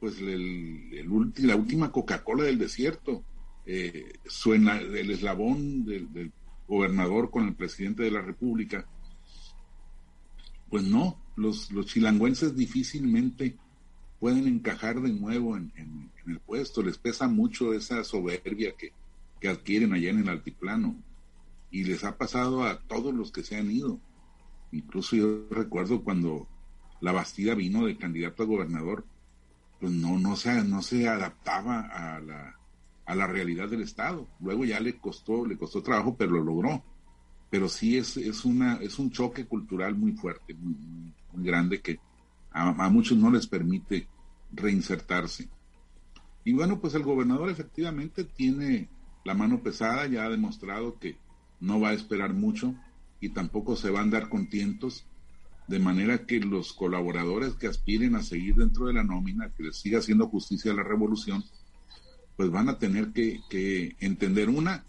pues 0.00 0.20
la 0.20 1.54
última 1.54 1.92
Coca-Cola 1.92 2.42
del 2.42 2.58
desierto, 2.58 3.22
eh, 3.66 4.14
suena 4.26 4.78
el 4.78 5.10
eslabón 5.12 5.84
del, 5.84 6.32
gobernador 6.66 7.30
con 7.30 7.46
el 7.46 7.54
presidente 7.54 8.02
de 8.02 8.10
la 8.10 8.20
República. 8.20 8.88
Pues 10.70 10.84
no, 10.84 11.20
los, 11.36 11.70
los 11.70 11.86
chilangüenses 11.86 12.56
difícilmente 12.56 13.56
pueden 14.18 14.46
encajar 14.46 15.00
de 15.00 15.12
nuevo 15.12 15.56
en, 15.56 16.10
el 16.26 16.40
puesto, 16.40 16.82
les 16.82 16.98
pesa 16.98 17.28
mucho 17.28 17.72
esa 17.72 18.02
soberbia 18.02 18.74
que, 18.76 18.92
que 19.40 19.48
adquieren 19.48 19.92
allá 19.92 20.10
en 20.10 20.18
el 20.18 20.28
altiplano 20.28 20.96
y 21.70 21.84
les 21.84 22.02
ha 22.02 22.16
pasado 22.16 22.64
a 22.64 22.80
todos 22.80 23.14
los 23.14 23.30
que 23.30 23.44
se 23.44 23.56
han 23.56 23.70
ido. 23.70 24.00
Incluso 24.72 25.14
yo 25.14 25.46
recuerdo 25.50 26.02
cuando 26.02 26.48
la 27.00 27.12
Bastida 27.12 27.54
vino 27.54 27.86
de 27.86 27.96
candidato 27.96 28.42
a 28.42 28.46
gobernador, 28.46 29.04
pues 29.80 29.92
no, 29.92 30.18
no 30.18 30.36
se, 30.36 30.64
no 30.64 30.82
se 30.82 31.08
adaptaba 31.08 31.80
a 31.80 32.20
la, 32.20 32.58
a 33.04 33.14
la 33.14 33.26
realidad 33.26 33.68
del 33.68 33.82
Estado. 33.82 34.26
Luego 34.40 34.64
ya 34.64 34.80
le 34.80 34.98
costó, 34.98 35.46
le 35.46 35.56
costó 35.56 35.82
trabajo, 35.82 36.16
pero 36.16 36.32
lo 36.32 36.44
logró. 36.44 36.82
Pero 37.50 37.68
sí 37.68 37.96
es, 37.96 38.16
es 38.16 38.44
una, 38.44 38.76
es 38.76 38.98
un 38.98 39.10
choque 39.10 39.46
cultural 39.46 39.94
muy 39.94 40.12
fuerte, 40.12 40.54
muy, 40.54 41.12
grande 41.34 41.80
que 41.80 42.00
a, 42.50 42.88
muchos 42.88 43.18
no 43.18 43.30
les 43.30 43.46
permite 43.46 44.08
reinsertarse. 44.52 45.48
Y 46.44 46.52
bueno, 46.52 46.80
pues 46.80 46.94
el 46.94 47.02
gobernador 47.02 47.50
efectivamente 47.50 48.24
tiene 48.24 48.88
la 49.24 49.34
mano 49.34 49.62
pesada, 49.62 50.06
ya 50.06 50.24
ha 50.24 50.30
demostrado 50.30 50.98
que 50.98 51.18
no 51.60 51.78
va 51.78 51.90
a 51.90 51.94
esperar 51.94 52.32
mucho 52.32 52.74
y 53.20 53.30
tampoco 53.30 53.76
se 53.76 53.90
van 53.90 54.08
a 54.08 54.20
dar 54.20 54.28
contientos, 54.28 55.06
de 55.68 55.78
manera 55.78 56.24
que 56.24 56.40
los 56.40 56.72
colaboradores 56.72 57.54
que 57.54 57.66
aspiren 57.66 58.14
a 58.14 58.22
seguir 58.22 58.54
dentro 58.54 58.86
de 58.86 58.94
la 58.94 59.04
nómina, 59.04 59.50
que 59.50 59.64
les 59.64 59.76
siga 59.76 59.98
haciendo 59.98 60.28
justicia 60.28 60.72
a 60.72 60.76
la 60.76 60.84
revolución, 60.84 61.44
pues 62.36 62.50
van 62.50 62.68
a 62.68 62.78
tener 62.78 63.12
que 63.12 63.96
entender 64.00 64.48
una, 64.48 64.84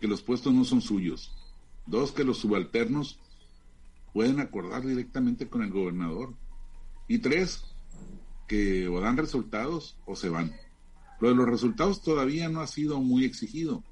que 0.00 0.08
los 0.08 0.22
puestos 0.22 0.54
no 0.54 0.64
son 0.64 0.80
suyos, 0.80 1.37
dos, 1.88 2.12
que 2.12 2.24
los 2.24 2.38
subalternos 2.38 3.18
pueden 4.12 4.40
acordar 4.40 4.86
directamente 4.86 5.48
con 5.48 5.62
el 5.62 5.70
gobernador, 5.70 6.34
y 7.08 7.18
tres, 7.18 7.64
que 8.46 8.88
o 8.88 9.00
dan 9.00 9.16
resultados 9.16 9.96
o 10.06 10.16
se 10.16 10.28
van. 10.28 10.54
Lo 11.20 11.28
de 11.28 11.34
los 11.34 11.48
resultados 11.48 12.02
todavía 12.02 12.48
no 12.48 12.60
ha 12.60 12.66
sido 12.66 13.00
muy 13.00 13.24
exigido 13.24 13.82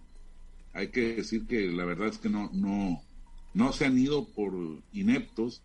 hay 0.77 0.89
que 0.89 1.15
decir 1.15 1.47
que 1.47 1.71
la 1.71 1.87
verdad 1.87 2.09
es 2.09 2.19
que 2.19 2.29
no, 2.29 2.51
no, 2.53 3.03
no 3.55 3.73
se 3.73 3.87
han 3.87 3.99
ido 3.99 4.27
por 4.29 4.53
ineptos, 4.93 5.63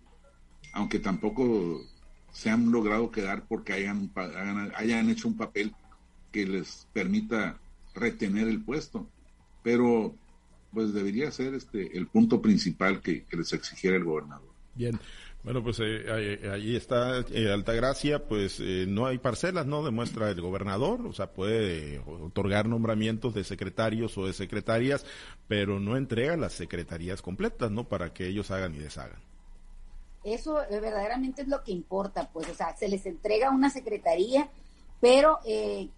aunque 0.71 0.99
tampoco 0.99 1.81
se 2.31 2.49
han 2.49 2.71
logrado 2.71 3.11
quedar 3.11 3.45
porque 3.45 3.73
hayan, 3.73 4.09
hayan 4.73 5.09
hecho 5.09 5.27
un 5.27 5.35
papel 5.35 5.75
que 6.31 6.45
les 6.45 6.87
permita 6.93 7.59
retener 7.93 8.47
el 8.47 8.63
puesto. 8.63 9.09
Pero 9.63 10.15
pues 10.73 10.93
debería 10.93 11.31
ser 11.31 11.53
este 11.53 11.97
el 11.97 12.07
punto 12.07 12.41
principal 12.41 13.01
que 13.01 13.25
les 13.31 13.53
exigiera 13.53 13.97
el 13.97 14.03
gobernador. 14.03 14.49
Bien, 14.73 14.99
bueno, 15.43 15.63
pues 15.63 15.79
eh, 15.79 16.49
ahí, 16.53 16.75
está 16.75 17.25
eh, 17.31 17.51
Altagracia, 17.51 18.27
pues 18.27 18.59
eh, 18.59 18.85
no 18.87 19.07
hay 19.07 19.17
parcelas, 19.17 19.65
¿no? 19.65 19.83
Demuestra 19.83 20.29
el 20.29 20.39
gobernador, 20.39 21.01
o 21.07 21.13
sea, 21.13 21.31
puede 21.31 21.99
otorgar 21.99 22.67
nombramientos 22.67 23.33
de 23.33 23.43
secretarios 23.43 24.15
o 24.19 24.27
de 24.27 24.33
secretarias, 24.33 25.03
pero 25.47 25.79
no 25.79 25.97
entrega 25.97 26.37
las 26.37 26.53
secretarías 26.53 27.23
completas, 27.23 27.71
¿no? 27.71 27.85
Para 27.85 28.13
que 28.13 28.27
ellos 28.27 28.51
hagan 28.51 28.75
y 28.75 28.79
deshagan. 28.79 29.19
Eso 30.23 30.59
verdaderamente 30.69 31.41
es 31.41 31.47
lo 31.47 31.63
que 31.63 31.71
importa, 31.71 32.29
pues, 32.31 32.47
o 32.47 32.53
sea, 32.53 32.77
se 32.77 32.87
les 32.87 33.07
entrega 33.07 33.49
una 33.49 33.71
secretaría, 33.71 34.47
pero 34.99 35.39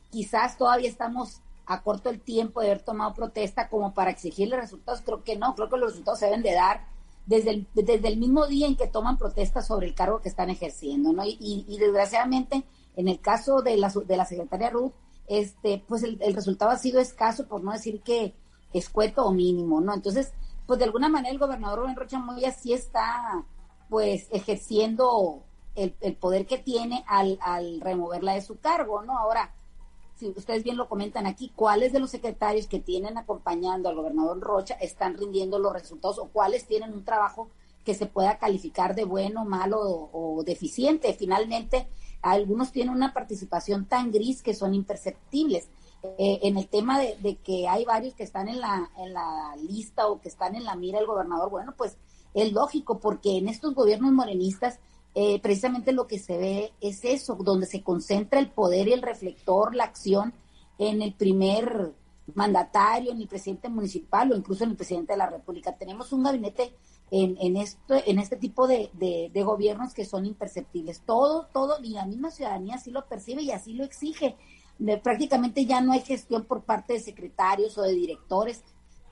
quizás 0.10 0.58
todavía 0.58 0.88
estamos 0.88 1.42
corto 1.66 2.10
el 2.10 2.20
tiempo 2.20 2.62
de 2.62 2.68
haber 2.68 2.82
tomado 2.82 3.14
protesta 3.14 3.70
como 3.70 3.94
para 3.94 4.12
exigirle 4.12 4.58
resultados. 4.58 5.02
Creo 5.02 5.24
que 5.24 5.38
no, 5.38 5.56
creo 5.56 5.70
que 5.70 5.78
los 5.78 5.92
resultados 5.92 6.20
se 6.20 6.26
deben 6.26 6.44
de 6.44 6.54
dar 6.54 6.86
desde 7.26 7.52
el, 7.52 7.68
desde 7.74 8.08
el 8.08 8.18
mismo 8.18 8.48
día 8.48 8.68
en 8.68 8.76
que 8.76 8.88
toman 8.88 9.18
protestas 9.18 9.68
sobre 9.68 9.88
el 9.88 9.96
cargo 9.96 10.22
que 10.22 10.30
están 10.30 10.50
ejerciendo, 10.50 11.14
¿no? 11.14 11.24
Y, 11.26 11.38
y, 11.40 11.78
desgraciadamente, 11.78 12.64
en 12.96 13.08
el 13.08 13.20
caso 13.20 13.62
de 13.62 13.78
la, 13.78 13.90
de 14.06 14.18
la 14.18 14.26
secretaria 14.26 14.70
Ruth, 14.70 14.92
este, 15.28 15.84
pues 15.88 16.04
el, 16.04 16.20
resultado 16.34 16.72
ha 16.72 16.78
sido 16.78 17.00
escaso, 17.00 17.48
por 17.48 17.64
no 17.64 17.72
decir 17.72 18.02
que 18.02 18.36
escueto 18.74 19.26
o 19.26 19.32
mínimo, 19.32 19.80
¿no? 19.80 19.94
Entonces, 19.94 20.34
pues 20.68 20.80
de 20.80 20.86
alguna 20.86 21.10
manera 21.10 21.32
el 21.32 21.40
gobernador 21.40 21.80
Rubén 21.80 21.96
Rocha 21.96 22.20
Moya 22.20 22.52
sí 22.52 22.74
está, 22.74 23.46
pues, 23.90 24.28
ejerciendo 24.32 25.44
el, 25.76 25.96
el 26.02 26.16
poder 26.16 26.46
que 26.46 26.58
tiene 26.58 27.06
al, 27.08 27.38
al 27.42 27.80
removerla 27.80 28.34
de 28.34 28.42
su 28.42 28.60
cargo, 28.60 29.02
¿no? 29.02 29.18
Ahora, 29.18 29.54
si 30.16 30.30
ustedes 30.30 30.64
bien 30.64 30.78
lo 30.78 30.88
comentan 30.88 31.26
aquí, 31.26 31.52
cuáles 31.56 31.92
de 31.92 32.00
los 32.00 32.12
secretarios 32.12 32.68
que 32.68 32.80
tienen 32.80 33.18
acompañando 33.18 33.90
al 33.90 33.96
gobernador 33.96 34.40
Rocha 34.40 34.76
están 34.76 35.18
rindiendo 35.18 35.60
los 35.60 35.74
resultados 35.74 36.20
o 36.20 36.28
cuáles 36.28 36.66
tienen 36.66 36.94
un 36.94 37.04
trabajo 37.04 37.50
que 37.84 37.94
se 37.94 38.06
pueda 38.06 38.38
calificar 38.38 38.96
de 38.96 39.04
bueno, 39.04 39.44
malo 39.44 39.80
o, 39.82 40.44
deficiente. 40.44 41.14
Finalmente, 41.14 41.88
algunos 42.22 42.72
tienen 42.72 42.94
una 42.94 43.14
participación 43.14 43.86
tan 43.86 44.12
gris 44.12 44.42
que 44.42 44.54
son 44.54 44.74
imperceptibles. 44.74 45.68
Eh, 46.18 46.40
en 46.44 46.58
el 46.58 46.68
tema 46.68 47.00
de, 47.00 47.38
que 47.44 47.68
hay 47.68 47.86
varios 47.86 48.14
que 48.14 48.24
están 48.24 48.50
en 48.50 48.60
la, 48.60 48.90
en 48.98 49.14
la 49.14 49.56
lista 49.58 50.08
o 50.08 50.20
que 50.20 50.30
están 50.30 50.56
en 50.56 50.66
la 50.66 50.76
mira 50.76 51.00
del 51.00 51.08
gobernador, 51.08 51.50
bueno, 51.50 51.74
pues 51.78 51.98
es 52.34 52.52
lógico, 52.52 53.00
porque 53.00 53.38
en 53.38 53.48
estos 53.48 53.74
gobiernos 53.74 54.12
morenistas 54.12 54.80
eh, 55.16 55.40
precisamente 55.42 55.92
lo 55.92 56.08
que 56.08 56.20
se 56.20 56.38
ve 56.38 56.74
es 56.82 57.06
eso, 57.06 57.36
donde 57.36 57.68
se 57.68 57.84
concentra 57.84 58.40
el 58.40 58.50
poder 58.50 58.88
y 58.88 58.94
el 58.94 59.02
reflector, 59.02 59.76
la 59.76 59.84
acción 59.84 60.34
en 60.80 61.02
el 61.02 61.14
primer 61.14 61.94
mandatario, 62.34 63.12
en 63.12 63.22
el 63.22 63.28
presidente 63.28 63.70
municipal 63.70 64.32
o 64.32 64.36
incluso 64.36 64.64
en 64.64 64.72
el 64.72 64.76
presidente 64.76 65.14
de 65.14 65.18
la 65.18 65.30
República. 65.30 65.76
Tenemos 65.78 66.14
un 66.14 66.24
gabinete 66.24 66.74
en, 67.12 67.38
en, 67.40 67.58
esto, 67.58 67.96
en 68.06 68.18
este 68.18 68.38
tipo 68.38 68.68
de, 68.68 68.90
de, 68.94 69.44
gobiernos 69.44 69.94
que 69.94 70.06
son 70.06 70.26
imperceptibles. 70.26 71.02
Todo, 71.02 71.48
todo, 71.54 71.78
y 71.84 71.90
la 71.90 72.06
misma 72.06 72.32
ciudadanía 72.32 72.76
así 72.76 72.90
lo 72.90 73.06
percibe 73.06 73.44
y 73.44 73.52
así 73.52 73.74
lo 73.74 73.84
exige. 73.84 74.36
prácticamente 75.04 75.66
ya 75.66 75.82
no 75.82 75.92
hay 75.92 76.02
gestión 76.02 76.46
por 76.46 76.64
parte 76.64 76.94
de 76.94 77.00
secretarios 77.00 77.78
o 77.78 77.84
de 77.84 77.94
directores. 77.94 78.64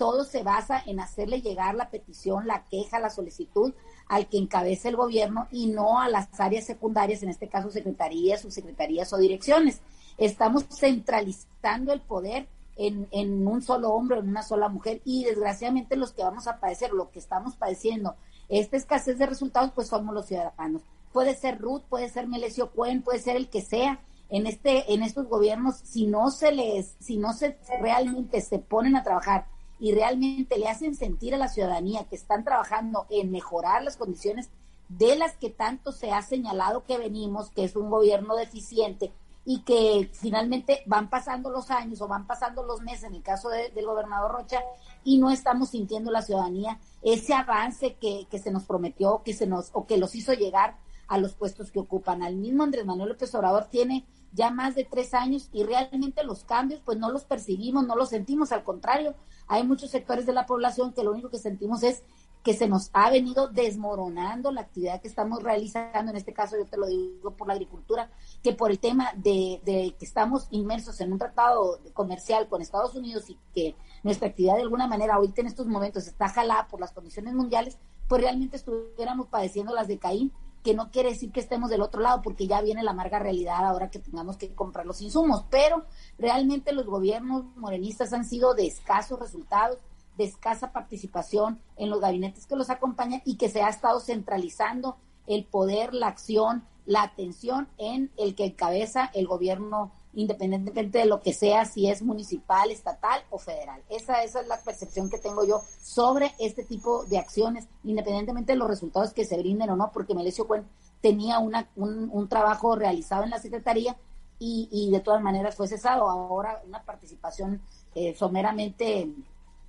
Todo 0.01 0.23
se 0.23 0.41
basa 0.41 0.81
en 0.87 0.99
hacerle 0.99 1.41
llegar 1.41 1.75
la 1.75 1.91
petición, 1.91 2.47
la 2.47 2.65
queja, 2.71 2.97
la 2.97 3.11
solicitud 3.11 3.71
al 4.07 4.27
que 4.27 4.39
encabece 4.39 4.89
el 4.89 4.95
gobierno 4.95 5.47
y 5.51 5.67
no 5.67 5.99
a 5.99 6.09
las 6.09 6.27
áreas 6.39 6.65
secundarias, 6.65 7.21
en 7.21 7.29
este 7.29 7.47
caso 7.47 7.69
secretarías, 7.69 8.41
subsecretarías 8.41 9.13
o 9.13 9.19
direcciones. 9.19 9.79
Estamos 10.17 10.65
centralizando 10.71 11.93
el 11.93 12.01
poder 12.01 12.47
en, 12.77 13.47
un 13.47 13.61
solo 13.61 13.91
hombre, 13.91 14.17
en 14.17 14.29
una 14.29 14.41
sola 14.41 14.69
mujer, 14.69 15.03
y 15.05 15.23
desgraciadamente 15.23 15.95
los 15.95 16.13
que 16.13 16.23
vamos 16.23 16.47
a 16.47 16.59
padecer, 16.59 16.93
lo 16.93 17.11
que 17.11 17.19
estamos 17.19 17.55
padeciendo, 17.55 18.15
esta 18.49 18.77
escasez 18.77 19.19
de 19.19 19.27
resultados, 19.27 19.69
pues 19.75 19.89
somos 19.89 20.15
los 20.15 20.25
ciudadanos. 20.25 20.81
Puede 21.13 21.35
ser 21.35 21.59
Ruth, 21.59 21.83
puede 21.87 22.09
ser 22.09 22.27
Melesio 22.27 22.71
Cuen, 22.71 23.03
puede 23.03 23.19
ser 23.19 23.35
el 23.35 23.51
que 23.51 23.61
sea. 23.61 23.99
En 24.29 24.47
este, 24.47 24.95
en 24.95 25.03
estos 25.03 25.27
gobiernos, 25.27 25.75
si 25.83 26.07
no 26.07 26.31
se 26.31 26.51
les, 26.51 26.95
si 26.99 27.17
no 27.17 27.33
se 27.33 27.59
realmente 27.79 28.41
se 28.41 28.57
ponen 28.57 28.95
a 28.95 29.03
trabajar 29.03 29.45
y 29.81 29.93
realmente 29.93 30.59
le 30.59 30.69
hacen 30.69 30.95
sentir 30.95 31.33
a 31.33 31.39
la 31.39 31.47
ciudadanía 31.47 32.05
que 32.05 32.15
están 32.15 32.43
trabajando 32.45 33.07
en 33.09 33.31
mejorar 33.31 33.83
las 33.83 33.97
condiciones 33.97 34.49
de 34.89 35.15
las 35.15 35.35
que 35.35 35.49
tanto 35.49 35.91
se 35.91 36.11
ha 36.11 36.21
señalado 36.21 36.83
que 36.83 36.99
venimos, 36.99 37.49
que 37.49 37.63
es 37.63 37.75
un 37.75 37.89
gobierno 37.89 38.35
deficiente, 38.35 39.11
y 39.43 39.61
que 39.61 40.07
finalmente 40.13 40.83
van 40.85 41.09
pasando 41.09 41.49
los 41.49 41.71
años 41.71 41.99
o 41.99 42.07
van 42.07 42.27
pasando 42.27 42.63
los 42.63 42.81
meses, 42.81 43.05
en 43.05 43.15
el 43.15 43.23
caso 43.23 43.49
del 43.49 43.85
gobernador 43.85 44.31
Rocha, 44.31 44.61
y 45.03 45.17
no 45.17 45.31
estamos 45.31 45.69
sintiendo 45.69 46.11
la 46.11 46.21
ciudadanía 46.21 46.79
ese 47.01 47.33
avance 47.33 47.95
que, 47.95 48.27
que 48.29 48.37
se 48.37 48.51
nos 48.51 48.65
prometió, 48.65 49.23
que 49.25 49.33
se 49.33 49.47
nos, 49.47 49.71
o 49.73 49.87
que 49.87 49.97
los 49.97 50.13
hizo 50.13 50.33
llegar 50.33 50.77
a 51.07 51.17
los 51.17 51.33
puestos 51.33 51.71
que 51.71 51.79
ocupan. 51.79 52.21
Al 52.21 52.35
mismo 52.35 52.61
Andrés 52.61 52.85
Manuel 52.85 53.09
López 53.09 53.33
Obrador 53.33 53.65
tiene 53.65 54.05
ya 54.33 54.49
más 54.49 54.75
de 54.75 54.85
tres 54.85 55.13
años 55.13 55.49
y 55.51 55.63
realmente 55.63 56.23
los 56.23 56.43
cambios 56.43 56.81
pues 56.83 56.97
no 56.97 57.11
los 57.11 57.25
percibimos, 57.25 57.85
no 57.85 57.95
los 57.95 58.09
sentimos, 58.09 58.51
al 58.51 58.63
contrario, 58.63 59.15
hay 59.47 59.63
muchos 59.63 59.91
sectores 59.91 60.25
de 60.25 60.33
la 60.33 60.45
población 60.45 60.93
que 60.93 61.03
lo 61.03 61.11
único 61.11 61.29
que 61.29 61.37
sentimos 61.37 61.83
es 61.83 62.03
que 62.43 62.53
se 62.53 62.67
nos 62.67 62.89
ha 62.93 63.09
venido 63.11 63.49
desmoronando 63.49 64.51
la 64.51 64.61
actividad 64.61 64.99
que 64.99 65.07
estamos 65.07 65.43
realizando, 65.43 66.09
en 66.11 66.17
este 66.17 66.33
caso 66.33 66.57
yo 66.57 66.65
te 66.65 66.77
lo 66.77 66.87
digo 66.87 67.31
por 67.31 67.47
la 67.47 67.53
agricultura, 67.53 68.09
que 68.41 68.53
por 68.53 68.71
el 68.71 68.79
tema 68.79 69.11
de, 69.15 69.61
que 69.63 70.05
estamos 70.05 70.47
inmersos 70.49 70.99
en 71.01 71.11
un 71.11 71.19
tratado 71.19 71.79
comercial 71.93 72.47
con 72.47 72.61
Estados 72.61 72.95
Unidos 72.95 73.29
y 73.29 73.37
que 73.53 73.75
nuestra 74.03 74.29
actividad 74.29 74.55
de 74.55 74.63
alguna 74.63 74.87
manera 74.87 75.15
ahorita 75.15 75.41
en 75.41 75.47
estos 75.47 75.67
momentos 75.67 76.07
está 76.07 76.29
jalada 76.29 76.67
por 76.67 76.79
las 76.79 76.93
condiciones 76.93 77.33
mundiales, 77.35 77.77
pues 78.07 78.21
realmente 78.21 78.57
estuviéramos 78.57 79.27
padeciendo 79.27 79.75
las 79.75 79.87
de 79.87 79.99
Caín, 79.99 80.33
que 80.63 80.73
no 80.73 80.91
quiere 80.91 81.09
decir 81.09 81.31
que 81.31 81.39
estemos 81.39 81.69
del 81.69 81.81
otro 81.81 82.01
lado, 82.01 82.21
porque 82.21 82.47
ya 82.47 82.61
viene 82.61 82.83
la 82.83 82.91
amarga 82.91 83.19
realidad 83.19 83.65
ahora 83.65 83.89
que 83.89 83.99
tengamos 83.99 84.37
que 84.37 84.53
comprar 84.53 84.85
los 84.85 85.01
insumos, 85.01 85.45
pero 85.49 85.85
realmente 86.17 86.71
los 86.71 86.85
gobiernos 86.85 87.45
morenistas 87.55 88.13
han 88.13 88.25
sido 88.25 88.53
de 88.53 88.67
escasos 88.67 89.19
resultados, 89.19 89.79
de 90.17 90.25
escasa 90.25 90.71
participación 90.71 91.59
en 91.77 91.89
los 91.89 92.01
gabinetes 92.01 92.45
que 92.45 92.55
los 92.55 92.69
acompañan 92.69 93.21
y 93.25 93.37
que 93.37 93.49
se 93.49 93.61
ha 93.61 93.69
estado 93.69 93.99
centralizando 93.99 94.97
el 95.27 95.45
poder, 95.45 95.93
la 95.93 96.07
acción, 96.07 96.63
la 96.85 97.03
atención 97.03 97.67
en 97.77 98.11
el 98.17 98.35
que 98.35 98.45
encabeza 98.45 99.09
el 99.13 99.27
gobierno 99.27 99.91
independientemente 100.13 100.99
de 100.99 101.05
lo 101.05 101.21
que 101.21 101.33
sea, 101.33 101.65
si 101.65 101.89
es 101.89 102.01
municipal, 102.01 102.71
estatal 102.71 103.21
o 103.29 103.37
federal. 103.37 103.81
Esa, 103.89 104.23
esa 104.23 104.41
es 104.41 104.47
la 104.47 104.61
percepción 104.61 105.09
que 105.09 105.17
tengo 105.17 105.45
yo 105.45 105.61
sobre 105.81 106.33
este 106.39 106.63
tipo 106.63 107.05
de 107.05 107.17
acciones, 107.17 107.67
independientemente 107.83 108.53
de 108.53 108.57
los 108.57 108.67
resultados 108.67 109.13
que 109.13 109.25
se 109.25 109.37
brinden 109.37 109.69
o 109.69 109.75
no, 109.75 109.91
porque 109.91 110.15
Melesio 110.15 110.47
Cuen 110.47 110.65
tenía 111.01 111.39
una, 111.39 111.69
un, 111.75 112.27
trabajo 112.29 112.75
realizado 112.75 113.23
en 113.23 113.31
la 113.31 113.39
Secretaría 113.39 113.97
y, 114.37 114.69
y, 114.71 114.91
de 114.91 114.99
todas 114.99 115.21
maneras 115.21 115.55
fue 115.55 115.67
cesado. 115.67 116.09
Ahora 116.09 116.61
una 116.67 116.83
participación 116.83 117.61
eh, 117.95 118.15
someramente 118.15 119.11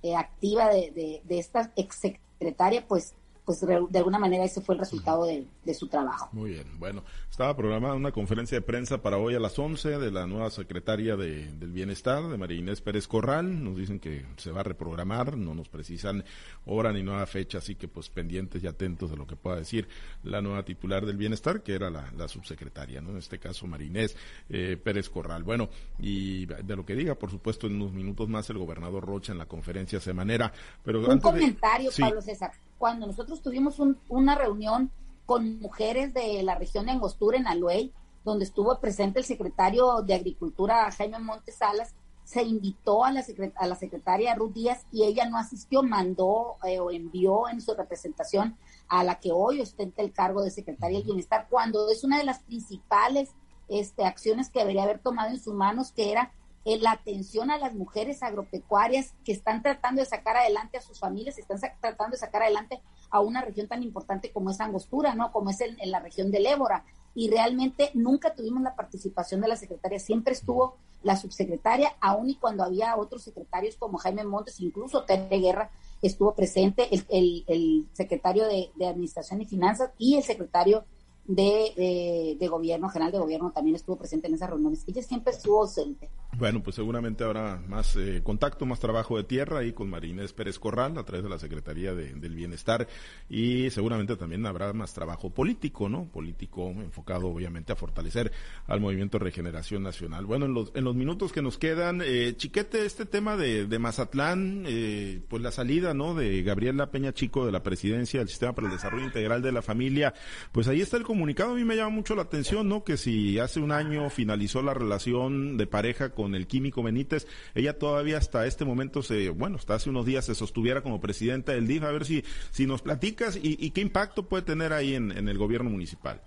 eh, 0.01 0.15
activa 0.15 0.69
de, 0.69 0.91
de, 0.91 1.21
de 1.23 1.39
esta 1.39 1.71
exsecretaria, 1.75 2.87
pues 2.87 3.15
pues 3.45 3.59
de 3.61 3.97
alguna 3.97 4.19
manera 4.19 4.45
ese 4.45 4.61
fue 4.61 4.75
el 4.75 4.79
resultado 4.79 5.25
de, 5.25 5.73
su 5.73 5.87
trabajo. 5.87 6.29
Muy 6.31 6.51
bien, 6.51 6.79
bueno, 6.79 7.03
estaba 7.29 7.55
programada 7.55 7.95
una 7.95 8.11
conferencia 8.11 8.57
de 8.57 8.61
prensa 8.61 9.01
para 9.01 9.17
hoy 9.17 9.35
a 9.35 9.39
las 9.39 9.57
11 9.57 9.97
de 9.97 10.11
la 10.11 10.27
nueva 10.27 10.49
secretaria 10.49 11.15
de, 11.15 11.51
del 11.51 11.71
Bienestar, 11.71 12.23
de 12.27 12.37
María 12.37 12.59
Inés 12.59 12.81
Pérez 12.81 13.07
Corral, 13.07 13.63
nos 13.63 13.75
dicen 13.75 13.99
que 13.99 14.25
se 14.37 14.51
va 14.51 14.61
a 14.61 14.63
reprogramar, 14.63 15.35
no 15.35 15.55
nos 15.55 15.67
precisan 15.67 16.23
hora 16.65 16.93
ni 16.93 17.03
nueva 17.03 17.25
fecha, 17.25 17.57
así 17.57 17.75
que 17.75 17.87
pues 17.87 18.09
pendientes 18.09 18.63
y 18.63 18.67
atentos 18.67 19.09
de 19.09 19.17
lo 19.17 19.27
que 19.27 19.35
pueda 19.35 19.57
decir 19.57 19.87
la 20.23 20.41
nueva 20.41 20.63
titular 20.63 21.05
del 21.05 21.17
Bienestar, 21.17 21.63
que 21.63 21.73
era 21.73 21.89
la, 21.89 22.27
subsecretaria, 22.27 23.01
¿no? 23.01 23.11
En 23.11 23.17
este 23.17 23.37
caso 23.37 23.67
María 23.67 23.87
Inés 23.87 24.15
eh, 24.49 24.77
Pérez 24.81 25.09
Corral. 25.09 25.43
Bueno, 25.43 25.69
y 25.99 26.45
de 26.45 26.75
lo 26.75 26.85
que 26.85 26.95
diga, 26.95 27.15
por 27.15 27.29
supuesto, 27.29 27.67
en 27.67 27.75
unos 27.75 27.91
minutos 27.91 28.29
más 28.29 28.49
el 28.49 28.57
gobernador 28.57 29.05
Rocha 29.05 29.33
en 29.33 29.37
la 29.37 29.45
conferencia 29.45 29.99
semanera. 29.99 30.53
Pero 30.83 31.01
Un 31.05 31.19
comentario, 31.19 31.91
Pablo 31.99 32.21
César 32.21 32.51
cuando 32.83 33.07
nosotros 33.07 33.41
tuvimos 33.41 33.79
una 34.09 34.35
reunión 34.35 34.91
con 35.25 35.57
mujeres 35.61 36.13
de 36.13 36.43
la 36.43 36.55
región 36.55 36.85
de 36.85 36.91
Angostura 36.91 37.37
en 37.37 37.47
Aluey, 37.47 37.93
donde 38.25 38.43
estuvo 38.43 38.77
presente 38.81 39.19
el 39.19 39.25
secretario 39.25 40.01
de 40.01 40.13
Agricultura 40.13 40.91
Jaime 40.91 41.17
Montes 41.19 41.55
Salas, 41.55 41.95
se 42.25 42.43
invitó 42.43 43.05
a 43.05 43.13
la, 43.13 43.23
a 43.55 43.67
la 43.67 43.75
secretaria 43.75 44.35
Ruth 44.35 44.51
Díaz 44.51 44.85
y 44.91 45.05
ella 45.05 45.29
no 45.29 45.37
asistió, 45.37 45.81
mandó 45.81 46.57
eh, 46.65 46.81
o 46.81 46.91
envió 46.91 47.47
en 47.47 47.61
su 47.61 47.73
representación 47.73 48.57
a 48.89 49.05
la 49.05 49.17
que 49.17 49.31
hoy 49.31 49.61
ostenta 49.61 50.01
el 50.01 50.11
cargo 50.11 50.43
de 50.43 50.51
secretaria 50.51 50.97
del 50.97 51.05
Bienestar, 51.05 51.47
cuando 51.49 51.89
es 51.89 52.03
una 52.03 52.17
de 52.17 52.25
las 52.25 52.39
principales 52.39 53.29
este, 53.69 54.03
acciones 54.03 54.49
que 54.49 54.59
debería 54.59 54.83
haber 54.83 54.99
tomado 54.99 55.29
en 55.29 55.39
sus 55.39 55.53
manos, 55.53 55.93
que 55.93 56.11
era 56.11 56.33
la 56.65 56.91
atención 56.91 57.51
a 57.51 57.57
las 57.57 57.73
mujeres 57.73 58.23
agropecuarias 58.23 59.13
que 59.25 59.33
están 59.33 59.61
tratando 59.61 60.01
de 60.01 60.05
sacar 60.05 60.37
adelante 60.37 60.77
a 60.77 60.81
sus 60.81 60.99
familias, 60.99 61.37
están 61.37 61.59
tratando 61.81 62.13
de 62.13 62.19
sacar 62.19 62.43
adelante 62.43 62.81
a 63.09 63.19
una 63.19 63.41
región 63.41 63.67
tan 63.67 63.83
importante 63.83 64.31
como 64.31 64.49
es 64.49 64.61
Angostura, 64.61 65.13
¿no? 65.13 65.31
Como 65.31 65.49
es 65.49 65.59
en, 65.61 65.77
la 65.91 65.99
región 65.99 66.31
del 66.31 66.45
Ébora. 66.45 66.85
Y 67.15 67.29
realmente 67.29 67.91
nunca 67.93 68.33
tuvimos 68.33 68.63
la 68.63 68.75
participación 68.75 69.41
de 69.41 69.49
la 69.49 69.57
secretaria, 69.57 69.99
siempre 69.99 70.33
estuvo 70.33 70.77
la 71.03 71.17
subsecretaria, 71.17 71.95
aun 71.99 72.29
y 72.29 72.35
cuando 72.35 72.63
había 72.63 72.95
otros 72.95 73.23
secretarios 73.23 73.75
como 73.75 73.97
Jaime 73.97 74.23
Montes, 74.23 74.61
incluso 74.61 75.03
Tere 75.03 75.37
Guerra 75.39 75.69
estuvo 76.01 76.33
presente, 76.33 76.87
el, 76.91 77.87
secretario 77.91 78.45
de, 78.45 78.71
de 78.75 78.87
Administración 78.87 79.41
y 79.41 79.45
Finanzas 79.45 79.91
y 79.97 80.15
el 80.15 80.23
secretario 80.23 80.85
de, 81.25 82.35
de, 82.39 82.47
gobierno, 82.47 82.89
general 82.89 83.11
de 83.11 83.19
gobierno, 83.19 83.51
también 83.51 83.75
estuvo 83.75 83.97
presente 83.97 84.27
en 84.27 84.33
esas 84.33 84.49
reuniones. 84.49 84.83
Ella 84.87 85.01
siempre 85.01 85.33
estuvo 85.33 85.61
ausente. 85.61 86.09
Bueno, 86.35 86.63
pues 86.63 86.75
seguramente 86.75 87.23
habrá 87.23 87.61
más 87.67 87.95
eh, 87.95 88.21
contacto, 88.23 88.65
más 88.65 88.79
trabajo 88.79 89.17
de 89.17 89.23
tierra 89.23 89.59
ahí 89.59 89.71
con 89.71 89.89
Marínez 89.89 90.33
Pérez 90.33 90.57
Corral 90.57 90.97
a 90.97 91.03
través 91.03 91.23
de 91.23 91.29
la 91.29 91.37
Secretaría 91.37 91.93
del 91.93 92.35
Bienestar 92.35 92.87
y 93.29 93.69
seguramente 93.69 94.15
también 94.15 94.43
habrá 94.47 94.73
más 94.73 94.93
trabajo 94.93 95.29
político, 95.29 95.89
¿no? 95.89 96.05
Político 96.05 96.69
enfocado 96.69 97.27
obviamente 97.27 97.71
a 97.71 97.75
fortalecer 97.75 98.31
al 98.65 98.79
Movimiento 98.79 99.19
Regeneración 99.19 99.83
Nacional. 99.83 100.25
Bueno, 100.25 100.45
en 100.45 100.55
los, 100.55 100.71
en 100.73 100.83
los 100.83 100.95
minutos 100.95 101.31
que 101.31 101.43
nos 101.43 101.59
quedan, 101.59 102.01
eh, 102.03 102.33
Chiquete, 102.35 102.85
este 102.85 103.05
tema 103.05 103.37
de, 103.37 103.67
de 103.67 103.79
Mazatlán, 103.79 104.63
eh, 104.65 105.21
pues 105.27 105.43
la 105.43 105.51
salida, 105.51 105.93
¿no? 105.93 106.15
De 106.15 106.41
Gabriela 106.41 106.89
Peña 106.89 107.13
Chico 107.13 107.45
de 107.45 107.51
la 107.51 107.61
presidencia 107.61 108.19
del 108.19 108.29
Sistema 108.29 108.53
para 108.53 108.67
el 108.67 108.73
Desarrollo 108.73 109.05
Integral 109.05 109.43
de 109.43 109.51
la 109.51 109.61
Familia, 109.61 110.15
pues 110.51 110.67
ahí 110.67 110.81
está 110.81 110.97
el 110.97 111.03
comunicado 111.03 111.51
a 111.51 111.55
mí 111.55 111.63
me 111.63 111.75
llama 111.75 111.89
mucho 111.89 112.15
la 112.15 112.23
atención, 112.23 112.67
¿no? 112.67 112.83
Que 112.83 112.97
si 112.97 113.37
hace 113.37 113.59
un 113.59 113.71
año 113.71 114.09
finalizó 114.09 114.61
la 114.61 114.73
relación 114.73 115.57
de 115.57 115.67
pareja 115.67 116.09
con 116.09 116.22
el 116.35 116.47
químico 116.47 116.83
Benítez, 116.83 117.27
ella 117.55 117.77
todavía 117.77 118.17
hasta 118.17 118.47
este 118.47 118.65
momento 118.65 119.03
se, 119.03 119.29
bueno, 119.29 119.57
hasta 119.57 119.75
hace 119.75 119.89
unos 119.89 120.05
días 120.05 120.25
se 120.25 120.35
sostuviera 120.35 120.81
como 120.81 121.01
presidenta 121.01 121.51
del 121.51 121.67
DIF. 121.67 121.83
A 121.83 121.91
ver 121.91 122.05
si, 122.05 122.23
si 122.51 122.65
nos 122.65 122.81
platicas 122.81 123.37
y, 123.41 123.69
qué 123.71 123.81
impacto 123.81 124.27
puede 124.27 124.43
tener 124.43 124.73
ahí 124.73 124.95
en, 124.95 125.11
el 125.11 125.37
gobierno 125.37 125.69
municipal. 125.69 126.21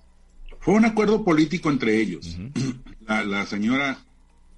Fue 0.61 0.75
un 0.75 0.85
acuerdo 0.85 1.25
político 1.25 1.71
entre 1.71 2.01
ellos. 2.01 2.39
la, 3.07 3.47
señora, 3.47 3.99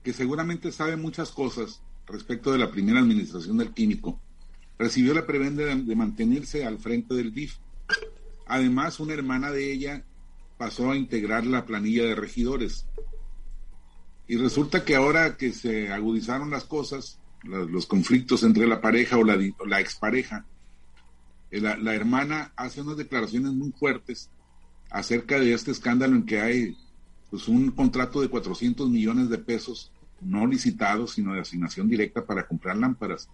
que 0.03 0.13
seguramente 0.13 0.73
sabe 0.73 0.97
muchas 0.97 1.31
cosas 1.31 1.83
respecto 2.07 2.53
de 2.53 2.59
la 2.59 2.71
primera 2.71 3.01
administración 3.01 3.59
del 3.59 3.73
químico, 3.73 4.19
recibió 4.79 5.15
la 5.15 5.27
prebenda 5.27 5.65
de, 5.65 5.97
mantenerse 5.97 6.65
al 6.65 6.79
frente 6.79 7.15
del 7.15 7.35
DIF 7.35 7.57
Además, 8.49 8.99
una 8.99 9.13
hermana 9.13 9.53
de 9.53 9.73
ella 9.73 10.05
pasó 10.57 10.91
a 10.91 10.97
integrar 10.97 11.47
la 11.47 11.67
planilla 11.67 12.05
de 12.05 12.15
regidores. 12.15 12.87
Y 14.29 14.37
resulta 14.37 14.85
que 14.85 14.95
ahora 14.95 15.37
que 15.37 15.53
se 15.53 15.91
agudizaron 15.91 16.51
las 16.51 16.65
cosas, 16.65 17.19
los, 17.43 17.87
conflictos 17.87 18.43
entre 18.43 18.67
la 18.67 18.81
pareja 18.81 19.17
o 19.17 19.25
la, 19.25 19.39
la 19.67 19.81
expareja, 19.81 20.45
eh, 21.51 21.61
la, 21.61 21.77
la, 21.79 21.95
hermana 21.95 22.53
hace 22.55 22.83
unas 22.83 22.99
declaraciones 22.99 23.53
muy 23.53 23.73
fuertes 23.73 24.29
acerca 24.91 25.41
de 25.41 25.55
este 25.55 25.71
escándalo 25.71 26.15
en 26.15 26.27
que 26.27 26.41
hay 26.41 26.77
pues, 27.31 27.49
un 27.49 27.71
contrato 27.71 28.21
de 28.21 28.29
400 28.29 28.89
millones 28.91 29.31
de 29.31 29.39
pesos 29.39 29.91
no 30.21 30.47
licitados, 30.47 31.13
sino 31.13 31.33
de 31.35 31.41
asignación 31.41 31.89
directa 31.89 32.25
para 32.25 32.47
comprar 32.47 32.77
lámparas. 32.77 33.29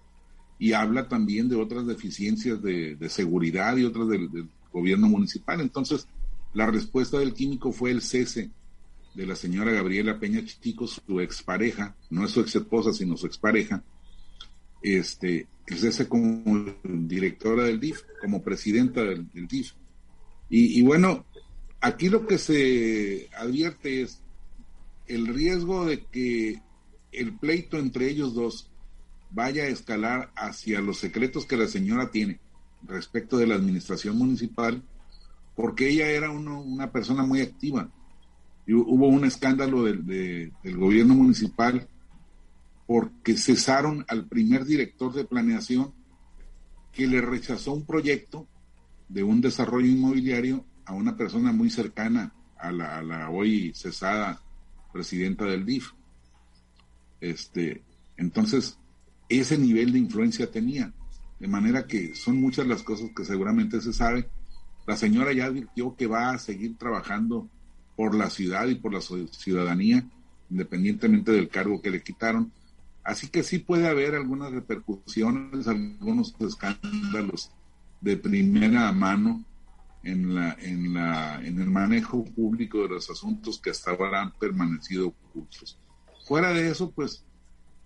Y 0.59 0.73
habla 0.73 1.09
también 1.09 1.49
de 1.49 1.57
otras 1.57 1.87
deficiencias 1.87 2.63
de, 2.63 2.97
seguridad 3.09 3.77
y 3.77 3.85
otras 3.85 4.09
del, 4.09 4.49
gobierno 4.73 5.09
municipal. 5.09 5.61
Entonces, 5.61 6.09
la 6.53 6.67
respuesta 6.67 7.19
del 7.19 7.33
químico 7.33 7.73
fue 7.73 7.93
el 7.93 8.03
cese 8.03 8.51
de 9.15 9.27
la 9.27 9.37
señora 9.37 9.73
Gabriela 9.73 10.19
Peña 10.19 10.45
Chico, 10.45 10.87
su 10.87 11.21
expareja, 11.21 11.97
no 12.11 12.25
es 12.25 12.33
su 12.33 12.41
ex 12.41 12.57
esposa, 12.57 12.93
sino 12.93 13.17
su 13.17 13.27
expareja, 13.27 13.83
este, 14.83 15.47
cese 15.67 16.09
como 16.09 16.75
directora 16.83 17.65
del 17.65 17.81
DIF, 17.81 18.03
como 18.21 18.43
presidenta 18.43 19.03
del, 19.03 19.29
DIF. 19.33 19.73
Y, 20.51 20.79
y, 20.79 20.83
bueno, 20.83 21.25
aquí 21.81 22.09
lo 22.09 22.27
que 22.27 22.39
se 22.39 23.29
advierte 23.37 24.03
es 24.03 24.21
el 25.07 25.27
riesgo 25.29 25.87
de 25.87 26.05
que 26.07 26.61
el 27.13 27.39
pleito 27.39 27.79
entre 27.79 28.11
ellos 28.11 28.35
dos 28.35 28.71
vaya 29.31 29.65
a 29.65 29.69
escalar 29.69 30.33
hacia 30.37 30.81
los 30.81 30.99
secretos 30.99 31.47
que 31.47 31.57
la 31.57 31.67
señora 31.67 32.11
tiene 32.11 32.41
respecto 32.83 33.39
de 33.39 33.47
la 33.47 33.55
administración 33.55 34.17
municipal, 34.17 34.83
porque 35.57 35.89
ella 35.89 36.09
era 36.09 36.31
una 36.31 36.93
persona 36.93 37.25
muy 37.25 37.41
activa. 37.41 37.91
Y 38.67 38.73
hubo 38.73 39.09
un 39.09 39.25
escándalo 39.25 39.85
del 39.85 40.53
gobierno 40.77 41.15
municipal 41.15 41.89
porque 42.87 43.37
cesaron 43.37 44.05
al 44.09 44.27
primer 44.27 44.65
director 44.65 45.13
de 45.13 45.25
planeación 45.25 45.93
que 46.93 47.07
le 47.07 47.21
rechazó 47.21 47.73
un 47.73 47.85
proyecto 47.85 48.47
de 49.09 49.23
un 49.23 49.41
desarrollo 49.41 49.87
inmobiliario 49.87 50.65
a 50.85 50.95
una 50.95 51.17
persona 51.17 51.53
muy 51.53 51.71
cercana 51.71 52.35
a 52.59 52.73
la, 52.73 52.99
a 52.99 53.03
la 53.03 53.31
hoy 53.31 53.73
cesada 53.75 54.41
presidenta 54.93 55.45
del 55.45 55.67
DIF. 55.67 55.93
Este, 57.21 57.83
entonces, 58.17 58.79
ese 59.29 59.59
nivel 59.59 59.93
de 59.93 59.99
influencia 59.99 60.51
tenía. 60.51 60.93
De 61.41 61.49
manera 61.49 61.87
que 61.87 62.15
son 62.15 62.41
muchas 62.41 62.67
las 62.67 62.83
cosas 62.83 63.11
que 63.15 63.25
seguramente 63.25 63.81
se 63.81 63.93
sabe. 63.93 64.29
La 64.87 64.97
señora 64.97 65.33
ya 65.33 65.47
advirtió 65.47 65.97
que 65.97 66.07
va 66.07 66.31
a 66.31 66.39
seguir 66.39 66.77
trabajando 66.77 67.49
por 67.97 68.15
la 68.15 68.31
ciudad 68.31 68.67
y 68.69 68.75
por 68.77 68.93
la 68.93 69.01
ciudadanía, 69.01 70.05
independientemente 70.51 71.33
del 71.33 71.49
cargo 71.49 71.81
que 71.81 71.91
le 71.91 72.03
quitaron. 72.03 72.53
Así 73.03 73.29
que 73.29 73.43
sí 73.43 73.59
puede 73.59 73.89
haber 73.89 74.15
algunas 74.15 74.53
repercusiones, 74.53 75.69
algunos 75.69 76.35
escándalos 76.41 77.51
de 78.01 78.17
primera 78.17 78.91
mano 78.93 79.45
en 80.03 80.35
la 80.35 80.57
en 80.61 80.95
la 80.95 81.41
en 81.43 81.61
el 81.61 81.71
manejo 81.71 82.25
público 82.25 82.83
de 82.83 82.89
los 82.89 83.09
asuntos 83.11 83.59
que 83.59 83.71
hasta 83.71 83.91
ahora 83.91 84.23
han 84.23 84.33
permanecido 84.33 85.09
ocultos. 85.09 85.79
Fuera 86.27 86.53
de 86.53 86.71
eso, 86.71 86.91
pues 86.91 87.25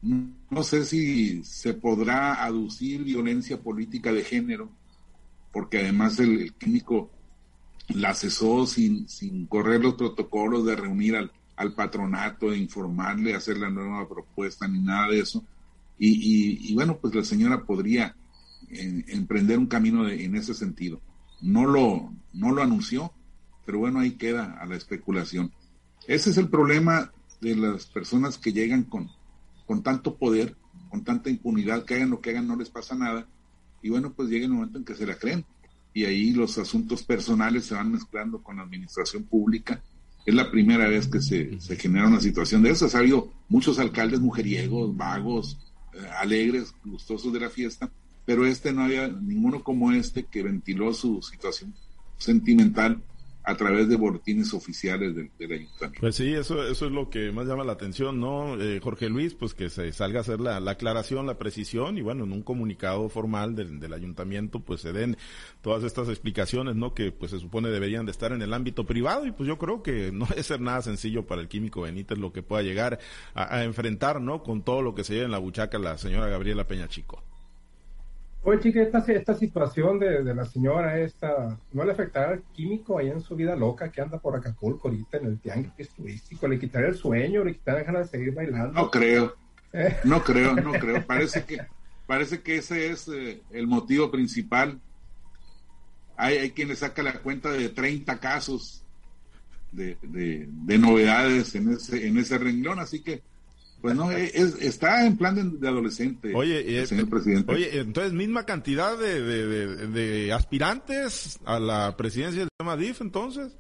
no 0.03 0.63
sé 0.63 0.85
si 0.85 1.43
se 1.45 1.75
podrá 1.75 2.45
aducir 2.45 3.03
violencia 3.03 3.61
política 3.61 4.13
de 4.13 4.23
género, 4.23 4.71
porque 5.53 5.79
además 5.79 6.19
el, 6.21 6.55
químico 6.55 7.11
la 7.89 8.15
cesó 8.15 8.67
sin, 8.67 9.09
sin 9.09 9.47
correr 9.47 9.81
los 9.83 9.95
protocolos 9.95 10.65
de 10.67 10.77
reunir 10.77 11.17
al, 11.17 11.33
al 11.57 11.75
patronato, 11.75 12.51
de 12.51 12.59
informarle, 12.59 13.35
hacer 13.35 13.59
la 13.59 13.71
nueva 13.71 14.09
propuesta, 14.09 14.69
ni 14.69 14.81
nada 14.81 15.09
de 15.09 15.21
eso. 15.21 15.45
Y, 15.99 16.71
y, 16.71 16.75
bueno, 16.75 16.99
pues 16.99 17.15
la 17.15 17.25
señora 17.25 17.65
podría 17.65 18.15
emprender 18.71 19.59
un 19.59 19.67
camino 19.67 20.09
en 20.09 20.37
ese 20.37 20.55
sentido. 20.55 21.01
No 21.41 21.67
lo, 21.67 22.13
no 22.33 22.53
lo 22.53 22.63
anunció, 22.63 23.13
pero 23.67 23.81
bueno, 23.81 24.01
ahí 24.01 24.13
queda 24.13 24.59
a 24.61 24.67
la 24.67 24.77
especulación. 24.77 25.53
Ese 26.07 26.31
es 26.31 26.37
el 26.37 26.49
problema 26.49 27.13
de 27.41 27.57
las 27.57 27.87
personas 27.87 28.39
que 28.39 28.53
llegan 28.53 28.85
con, 28.85 29.11
con 29.67 29.83
tanto 29.83 30.17
poder, 30.17 30.57
con 30.91 31.03
tanta 31.03 31.31
impunidad, 31.31 31.85
que 31.85 31.97
hagan 31.97 32.11
lo 32.11 32.21
que 32.21 32.31
hagan, 32.31 32.47
no 32.47 32.57
les 32.57 32.71
pasa 32.71 32.95
nada. 32.95 33.27
Y 33.83 33.91
bueno, 33.91 34.13
pues 34.13 34.29
llega 34.29 34.47
el 34.47 34.53
momento 34.53 34.79
en 34.79 34.85
que 34.85 34.95
se 34.95 35.07
la 35.07 35.17
creen. 35.17 35.45
Y 35.99 36.05
ahí 36.05 36.31
los 36.31 36.57
asuntos 36.59 37.03
personales 37.03 37.65
se 37.65 37.75
van 37.75 37.91
mezclando 37.91 38.41
con 38.41 38.59
la 38.59 38.63
administración 38.63 39.25
pública. 39.25 39.83
Es 40.25 40.33
la 40.33 40.49
primera 40.49 40.87
vez 40.87 41.09
que 41.09 41.21
se, 41.21 41.61
se 41.61 41.75
genera 41.75 42.07
una 42.07 42.21
situación 42.21 42.63
de 42.63 42.71
esas. 42.71 42.95
Ha 42.95 42.99
habido 42.99 43.33
muchos 43.49 43.81
alcaldes 43.81 44.21
mujeriegos, 44.21 44.97
vagos, 44.97 45.59
eh, 45.95 45.99
alegres, 46.21 46.73
gustosos 46.85 47.33
de 47.33 47.41
la 47.41 47.51
fiesta, 47.51 47.91
pero 48.25 48.47
este 48.47 48.73
no 48.73 48.85
había 48.85 49.09
ninguno 49.09 49.65
como 49.65 49.91
este 49.91 50.23
que 50.23 50.45
ventiló 50.45 50.95
su 50.95 51.21
situación 51.21 51.75
sentimental 52.17 53.03
a 53.49 53.57
través 53.57 53.89
de 53.89 53.97
boletines 53.97 54.53
oficiales 54.53 55.17
del, 55.17 55.31
ayuntamiento. 55.41 56.01
Pues 56.01 56.17
sí, 56.17 56.35
eso, 56.35 56.63
eso 56.69 56.85
es 56.85 56.93
lo 56.93 57.09
que 57.09 57.33
más 57.33 57.47
llama 57.47 57.65
la 57.65 57.73
atención, 57.73 58.21
¿no? 58.21 58.61
Eh, 58.61 58.79
Jorge 58.83 59.09
Luis, 59.09 59.33
pues 59.33 59.55
que 59.55 59.71
se 59.71 59.91
salga 59.93 60.19
a 60.19 60.21
hacer 60.21 60.39
la, 60.39 60.59
aclaración, 60.59 61.25
la 61.27 61.39
precisión 61.39 61.97
y 61.97 62.03
bueno, 62.03 62.25
en 62.25 62.33
un 62.33 62.43
comunicado 62.43 63.09
formal 63.09 63.57
del, 63.57 63.81
del, 63.81 63.95
ayuntamiento 63.95 64.61
pues 64.61 64.83
se 64.83 64.93
den 64.93 65.17
todas 65.63 65.83
estas 65.83 66.11
explicaciones, 66.11 66.77
¿no? 66.77 66.93
Que 66.93 67.11
pues 67.11 67.31
se 67.31 67.39
supone 67.39 67.71
deberían 67.71 68.05
de 68.05 68.13
estar 68.13 68.33
en 68.33 68.43
el 68.43 68.53
ámbito 68.53 68.85
privado 68.85 69.25
y 69.25 69.33
pues 69.33 69.49
yo 69.49 69.57
creo 69.57 69.83
que 69.83 70.13
no 70.13 70.27
debe 70.29 70.43
ser 70.43 70.61
nada 70.61 70.83
sencillo 70.83 71.27
para 71.27 71.41
el 71.41 71.49
químico 71.49 71.81
Benítez 71.81 72.19
lo 72.19 72.35
que 72.35 72.43
pueda 72.43 72.63
llegar 72.63 72.99
a, 73.35 73.65
enfrentar, 73.65 74.21
¿no? 74.21 74.43
Con 74.43 74.63
todo 74.63 74.83
lo 74.83 74.95
que 74.95 75.05
se 75.05 75.15
lleva 75.15 75.25
en 75.25 75.33
la 75.33 75.39
buchaca 75.39 75.79
la 75.79 75.97
señora 75.97 76.29
Gabriela 76.29 76.67
Peña 76.69 76.87
Chico. 76.87 77.23
Oye, 78.49 78.61
chica, 78.61 78.81
esta, 78.81 79.05
esta 79.13 79.35
situación 79.35 79.99
de, 79.99 80.25
la 80.35 80.47
señora 80.47 80.99
esta, 80.99 81.59
¿no 81.71 81.85
le 81.85 81.93
afectará 81.93 82.31
al 82.31 82.43
químico 82.55 82.97
ahí 82.97 83.11
en 83.11 83.21
su 83.21 83.37
vida 83.37 83.55
loca 83.55 83.93
que 83.93 84.01
anda 84.01 84.17
por 84.17 84.35
Acapulco 84.35 84.89
ahorita 84.89 85.19
en 85.19 85.27
el 85.27 85.39
tianguis 85.39 85.91
turístico? 85.91 86.49
¿Le 86.49 86.59
quitará 86.59 86.89
el 86.89 86.95
sueño? 86.95 87.45
¿Le 87.45 87.53
quitará 87.53 87.83
ganas 87.83 88.11
de 88.11 88.19
seguir 88.19 88.33
bailando? 88.33 88.73
No 88.73 88.91
creo, 88.91 89.37
¿Eh? 89.75 89.99
no 90.05 90.25
creo, 90.25 90.55
no 90.55 90.73
creo. 90.73 91.07
Parece 91.07 91.45
que, 91.45 91.59
parece 92.07 92.41
que 92.41 92.57
ese 92.57 92.89
es 92.89 93.07
eh, 93.09 93.43
el 93.51 93.67
motivo 93.67 94.11
principal. 94.11 94.81
Hay, 96.17 96.39
hay 96.39 96.51
quien 96.53 96.69
le 96.69 96.77
saca 96.77 97.03
la 97.03 97.19
cuenta 97.19 97.51
de 97.51 97.69
30 97.69 98.19
casos 98.19 98.83
de, 99.73 99.99
de 100.01 100.79
novedades 100.79 101.55
en 101.55 101.73
ese, 101.73 102.07
en 102.07 102.17
ese 102.17 102.39
renglón, 102.39 102.79
así 102.79 103.03
que 103.03 103.21
pues 103.81 103.95
no, 103.95 104.11
está 104.11 105.07
en 105.07 105.17
plan 105.17 105.61
de, 105.61 105.69
adolescente. 105.69 106.35
Oye, 106.35 106.85
señor 106.87 107.09
presidente. 107.09 107.53
Oye, 107.53 107.79
entonces, 107.79 108.13
misma 108.13 108.45
cantidad 108.45 108.99
de, 108.99 110.33
aspirantes 110.33 111.39
a 111.45 111.61
la 111.61 111.97
presidencia 111.97 112.41
del 112.41 112.49
tema 112.59 112.77
DIF, 112.77 113.01
entonces. 113.01 113.57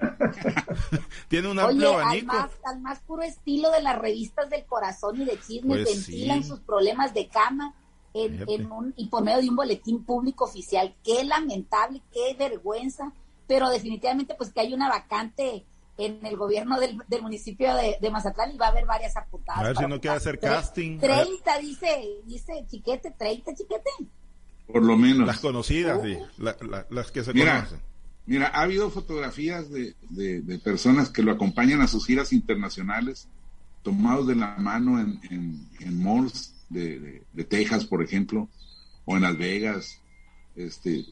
Tiene 1.28 1.48
un 1.48 1.58
amplio 1.60 1.94
abanico. 1.94 2.32
Al 2.32 2.38
más, 2.38 2.50
al 2.64 2.80
más, 2.80 3.00
puro 3.00 3.22
estilo 3.22 3.70
de 3.70 3.80
las 3.80 3.96
revistas 3.96 4.50
del 4.50 4.64
corazón 4.64 5.22
y 5.22 5.24
de 5.24 5.38
chismes, 5.40 5.84
pues 5.84 6.08
ventilan 6.08 6.42
sus 6.42 6.58
problemas 6.60 7.14
de 7.14 7.28
cama 7.28 7.74
en, 8.12 8.44
en 8.48 8.72
un, 8.72 8.92
y 8.96 9.06
por 9.06 9.22
medio 9.22 9.40
de 9.40 9.48
un 9.48 9.56
boletín 9.56 10.04
público 10.04 10.46
oficial. 10.46 10.96
Qué 11.04 11.22
lamentable, 11.22 12.02
qué 12.12 12.34
vergüenza, 12.36 13.12
pero 13.46 13.70
definitivamente 13.70 14.34
pues 14.34 14.52
que 14.52 14.60
hay 14.60 14.74
una 14.74 14.88
vacante 14.88 15.64
en 15.96 16.24
el 16.26 16.36
gobierno 16.36 16.78
del, 16.80 17.22
municipio 17.22 17.74
de, 17.74 18.10
Mazatlán 18.10 18.52
y 18.52 18.56
va 18.56 18.66
a 18.66 18.70
haber 18.70 18.86
varias 18.86 19.16
apuntadas. 19.16 19.60
A 19.60 19.64
ver 19.68 19.76
si 19.76 19.86
no 19.86 20.00
quiere 20.00 20.16
hacer 20.16 20.38
casting. 20.38 20.98
30, 20.98 21.58
dice, 21.58 22.20
dice 22.24 22.64
Chiquete, 22.68 23.12
30 23.12 23.54
Chiquete. 23.54 23.90
Por 24.66 24.82
lo 24.82 24.96
menos. 24.96 25.26
Las 25.26 25.40
conocidas, 25.40 26.00
sí, 26.02 26.16
las 26.38 27.10
que 27.10 27.22
se 27.22 27.32
conocen. 27.32 27.80
Mira, 28.26 28.48
ha 28.48 28.62
habido 28.62 28.90
fotografías 28.90 29.70
de, 29.70 29.94
de, 30.10 30.58
personas 30.58 31.10
que 31.10 31.22
lo 31.22 31.32
acompañan 31.32 31.82
a 31.82 31.88
sus 31.88 32.06
giras 32.06 32.32
internacionales, 32.32 33.28
tomados 33.82 34.26
de 34.26 34.34
la 34.34 34.56
mano 34.56 34.98
en, 34.98 35.20
en, 35.80 36.02
malls 36.02 36.54
de, 36.70 37.22
de, 37.32 37.44
Texas, 37.44 37.84
por 37.84 38.02
ejemplo, 38.02 38.48
o 39.04 39.16
en 39.16 39.22
Las 39.22 39.36
Vegas. 39.36 40.00
Este, 40.56 41.04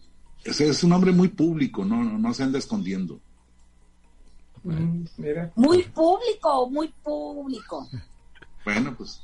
ese 0.44 0.68
es 0.68 0.82
un 0.84 0.92
hombre 0.92 1.12
muy 1.12 1.28
público, 1.28 1.84
no, 1.84 2.02
no, 2.02 2.16
no 2.16 2.32
se 2.32 2.44
anda 2.44 2.58
escondiendo. 2.58 3.20
Mm, 4.64 5.04
muy 5.56 5.82
público, 5.82 6.70
muy 6.70 6.88
público. 7.02 7.88
Bueno, 8.64 8.94
pues 8.96 9.22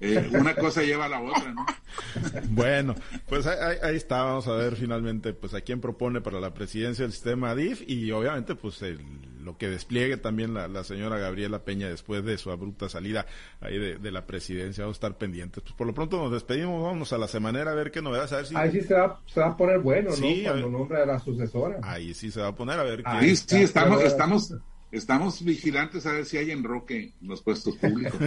eh, 0.00 0.30
una 0.32 0.54
cosa 0.54 0.82
lleva 0.82 1.06
a 1.06 1.08
la 1.08 1.20
otra, 1.20 1.52
¿no? 1.52 1.66
Bueno, 2.50 2.94
pues 3.28 3.46
ahí, 3.46 3.96
está, 3.96 4.22
vamos 4.22 4.46
a 4.46 4.52
ver 4.52 4.76
finalmente 4.76 5.32
pues 5.32 5.54
a 5.54 5.60
quién 5.60 5.80
propone 5.80 6.20
para 6.20 6.40
la 6.40 6.54
presidencia 6.54 7.04
del 7.04 7.12
sistema 7.12 7.54
DIF 7.54 7.82
y 7.88 8.10
obviamente 8.12 8.54
pues 8.54 8.82
el, 8.82 9.00
lo 9.48 9.56
que 9.56 9.70
despliegue 9.70 10.18
también 10.18 10.52
la, 10.52 10.84
señora 10.84 11.16
Gabriela 11.16 11.64
Peña 11.64 11.88
después 11.88 12.22
de 12.22 12.36
su 12.36 12.50
abrupta 12.50 12.90
salida 12.90 13.24
ahí 13.62 13.78
de, 13.78 14.10
la 14.10 14.26
presidencia. 14.26 14.84
Vamos 14.84 14.96
a 14.96 14.98
estar 14.98 15.16
pendientes. 15.16 15.62
Pues 15.62 15.74
por 15.74 15.86
lo 15.86 15.94
pronto 15.94 16.18
nos 16.18 16.30
despedimos, 16.30 16.84
vamos 16.84 17.14
a 17.14 17.18
la 17.18 17.28
semanera 17.28 17.70
a 17.70 17.74
ver 17.74 17.90
qué 17.90 18.02
novedades. 18.02 18.30
A 18.34 18.36
ver 18.36 18.46
si... 18.46 18.54
Ahí 18.54 18.70
sí 18.72 18.82
se 18.82 18.92
va, 18.92 19.22
se 19.24 19.40
va 19.40 19.46
a 19.46 19.56
poner 19.56 19.78
bueno, 19.78 20.10
¿no? 20.10 20.42
Cuando 20.44 20.68
nombre 20.68 21.02
a 21.02 21.06
la 21.06 21.18
sucesora. 21.18 21.78
Ahí 21.82 22.12
sí 22.12 22.30
se 22.30 22.42
va 22.42 22.48
a 22.48 22.54
poner 22.54 22.78
a 22.78 22.82
ver. 22.82 23.02
Ahí 23.06 23.34
sí, 23.36 23.62
estamos, 23.62 24.02
estamos, 24.02 24.54
estamos 24.92 25.42
vigilantes 25.42 26.04
a 26.04 26.12
ver 26.12 26.26
si 26.26 26.36
hay 26.36 26.50
enroque 26.50 27.14
en 27.18 27.28
los 27.28 27.40
puestos 27.40 27.74
públicos. 27.76 28.20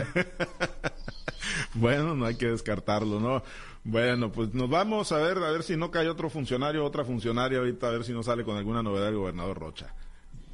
bueno, 1.75 2.15
no 2.15 2.25
hay 2.25 2.33
que 2.33 2.47
descartarlo, 2.47 3.19
¿no? 3.19 3.43
Bueno, 3.83 4.31
pues 4.31 4.55
nos 4.55 4.71
vamos 4.71 5.11
a 5.11 5.17
ver, 5.17 5.37
a 5.37 5.51
ver 5.51 5.61
si 5.61 5.77
no 5.77 5.91
cae 5.91 6.09
otro 6.09 6.31
funcionario, 6.31 6.83
otra 6.83 7.05
funcionaria 7.05 7.59
ahorita, 7.59 7.89
a 7.89 7.91
ver 7.91 8.05
si 8.05 8.11
no 8.11 8.23
sale 8.23 8.43
con 8.43 8.57
alguna 8.57 8.81
novedad 8.81 9.09
el 9.09 9.17
gobernador 9.17 9.59
Rocha. 9.59 9.93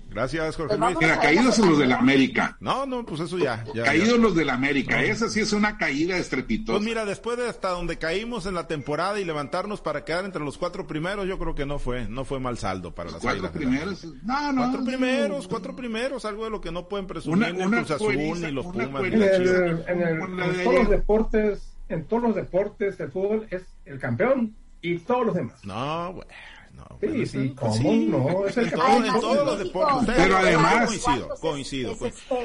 Gracias, 0.09 0.55
Jorge 0.55 0.77
pues 0.77 0.93
Luis. 0.93 0.97
Mira, 0.99 1.19
caídos 1.19 1.59
los 1.59 1.77
de 1.77 1.87
la 1.87 1.97
América. 1.97 2.57
No, 2.59 2.85
no, 2.85 3.05
pues 3.05 3.21
eso 3.21 3.37
ya. 3.37 3.63
caídos 3.83 4.19
los 4.19 4.35
de 4.35 4.45
la 4.45 4.53
América. 4.53 5.03
Esa 5.03 5.29
sí 5.29 5.41
es 5.41 5.53
una 5.53 5.77
caída 5.77 6.17
estrepitosa. 6.17 6.77
Pues 6.77 6.85
mira, 6.85 7.05
después 7.05 7.37
de 7.37 7.47
hasta 7.47 7.69
donde 7.69 7.97
caímos 7.97 8.45
en 8.45 8.55
la 8.55 8.67
temporada 8.67 9.19
y 9.19 9.25
levantarnos 9.25 9.81
para 9.81 10.03
quedar 10.05 10.25
entre 10.25 10.43
los 10.43 10.57
cuatro 10.57 10.87
primeros, 10.87 11.27
yo 11.27 11.37
creo 11.37 11.55
que 11.55 11.65
no 11.65 11.79
fue, 11.79 12.07
no 12.07 12.25
fue 12.25 12.39
mal 12.39 12.57
saldo 12.57 12.93
para 12.93 13.11
las 13.11 13.21
Cuatro 13.21 13.51
primeros. 13.51 14.05
No, 14.23 14.53
no. 14.53 14.61
Cuatro 14.63 14.85
primeros, 14.85 15.47
cuatro 15.47 15.75
primeros, 15.75 16.25
algo 16.25 16.45
de 16.45 16.49
lo 16.49 16.61
que 16.61 16.71
no 16.71 16.87
pueden 16.87 17.07
presumir 17.07 17.53
ni 17.53 17.63
Cruz 17.65 17.91
Azul 17.91 18.15
ni 18.15 18.51
los 18.51 18.65
Pumas. 18.65 19.03
en 19.03 20.63
todos 20.63 20.75
los 20.75 20.89
deportes 20.89 21.77
en 21.89 22.05
todos 22.05 22.23
los 22.23 22.35
deportes, 22.35 22.99
el 22.99 23.11
fútbol 23.11 23.47
es 23.49 23.63
el 23.85 23.99
campeón 23.99 24.55
y 24.81 24.99
todos 24.99 25.25
los 25.25 25.35
demás. 25.35 25.63
No, 25.63 26.13
güey. 26.13 26.27
No, 26.77 26.85
sí, 27.01 27.25
sí, 27.25 27.55
¿cómo 27.55 27.91
no? 27.91 28.45
Es 28.45 28.55
el 28.57 28.69
campeón 28.69 29.05
en 29.05 29.19
todos 29.19 29.45
los 29.45 29.59
deportes. 29.59 30.15
Pero 30.15 30.37
además 30.37 30.85
coincido, 30.85 31.29
coincido. 31.41 31.97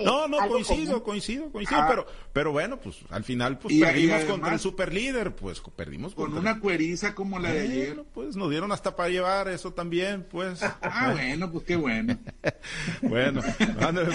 no, 0.04 0.26
no, 0.26 0.48
coincido, 0.48 1.02
coincido, 1.02 1.52
coincido, 1.52 1.80
ah. 1.80 1.86
pero, 1.88 2.06
pero 2.32 2.52
bueno, 2.52 2.80
pues 2.80 3.00
al 3.10 3.24
final 3.24 3.58
pues 3.58 3.78
perdimos 3.78 4.24
contra 4.24 4.54
el 4.54 4.58
superlíder, 4.58 5.34
pues 5.34 5.60
perdimos 5.76 6.14
con 6.14 6.36
una 6.36 6.60
cueriza 6.60 7.14
como 7.14 7.38
la 7.38 7.52
de 7.52 7.60
ayer. 7.60 8.04
Pues 8.14 8.34
nos 8.34 8.48
dieron 8.48 8.72
hasta 8.72 8.96
para 8.96 9.10
llevar 9.10 9.48
eso 9.48 9.74
también, 9.74 10.26
pues. 10.30 10.62
ah, 10.62 11.10
bueno, 11.12 11.52
pues 11.52 11.64
qué 11.64 11.76
bueno. 11.76 12.18
bueno, 13.02 13.42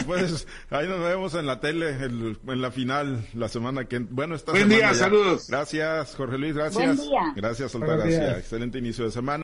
pues 0.07 0.47
ahí 0.71 0.87
nos 0.87 0.99
vemos 0.99 1.35
en 1.35 1.45
la 1.45 1.59
tele 1.59 1.89
en 1.89 2.61
la 2.61 2.71
final 2.71 3.23
la 3.35 3.49
semana 3.49 3.85
que 3.85 3.99
bueno, 3.99 4.33
esta 4.33 4.51
Buen 4.51 4.69
día, 4.69 4.95
saludos. 4.95 5.47
Gracias, 5.47 6.15
Jorge 6.15 6.39
Luis, 6.39 6.55
gracias. 6.55 6.97
Buen 6.97 7.09
día. 7.09 7.33
Gracias, 7.35 7.75
Altagracia. 7.75 8.39
Excelente 8.39 8.79
inicio 8.79 9.05
de 9.05 9.11
semana. 9.11 9.43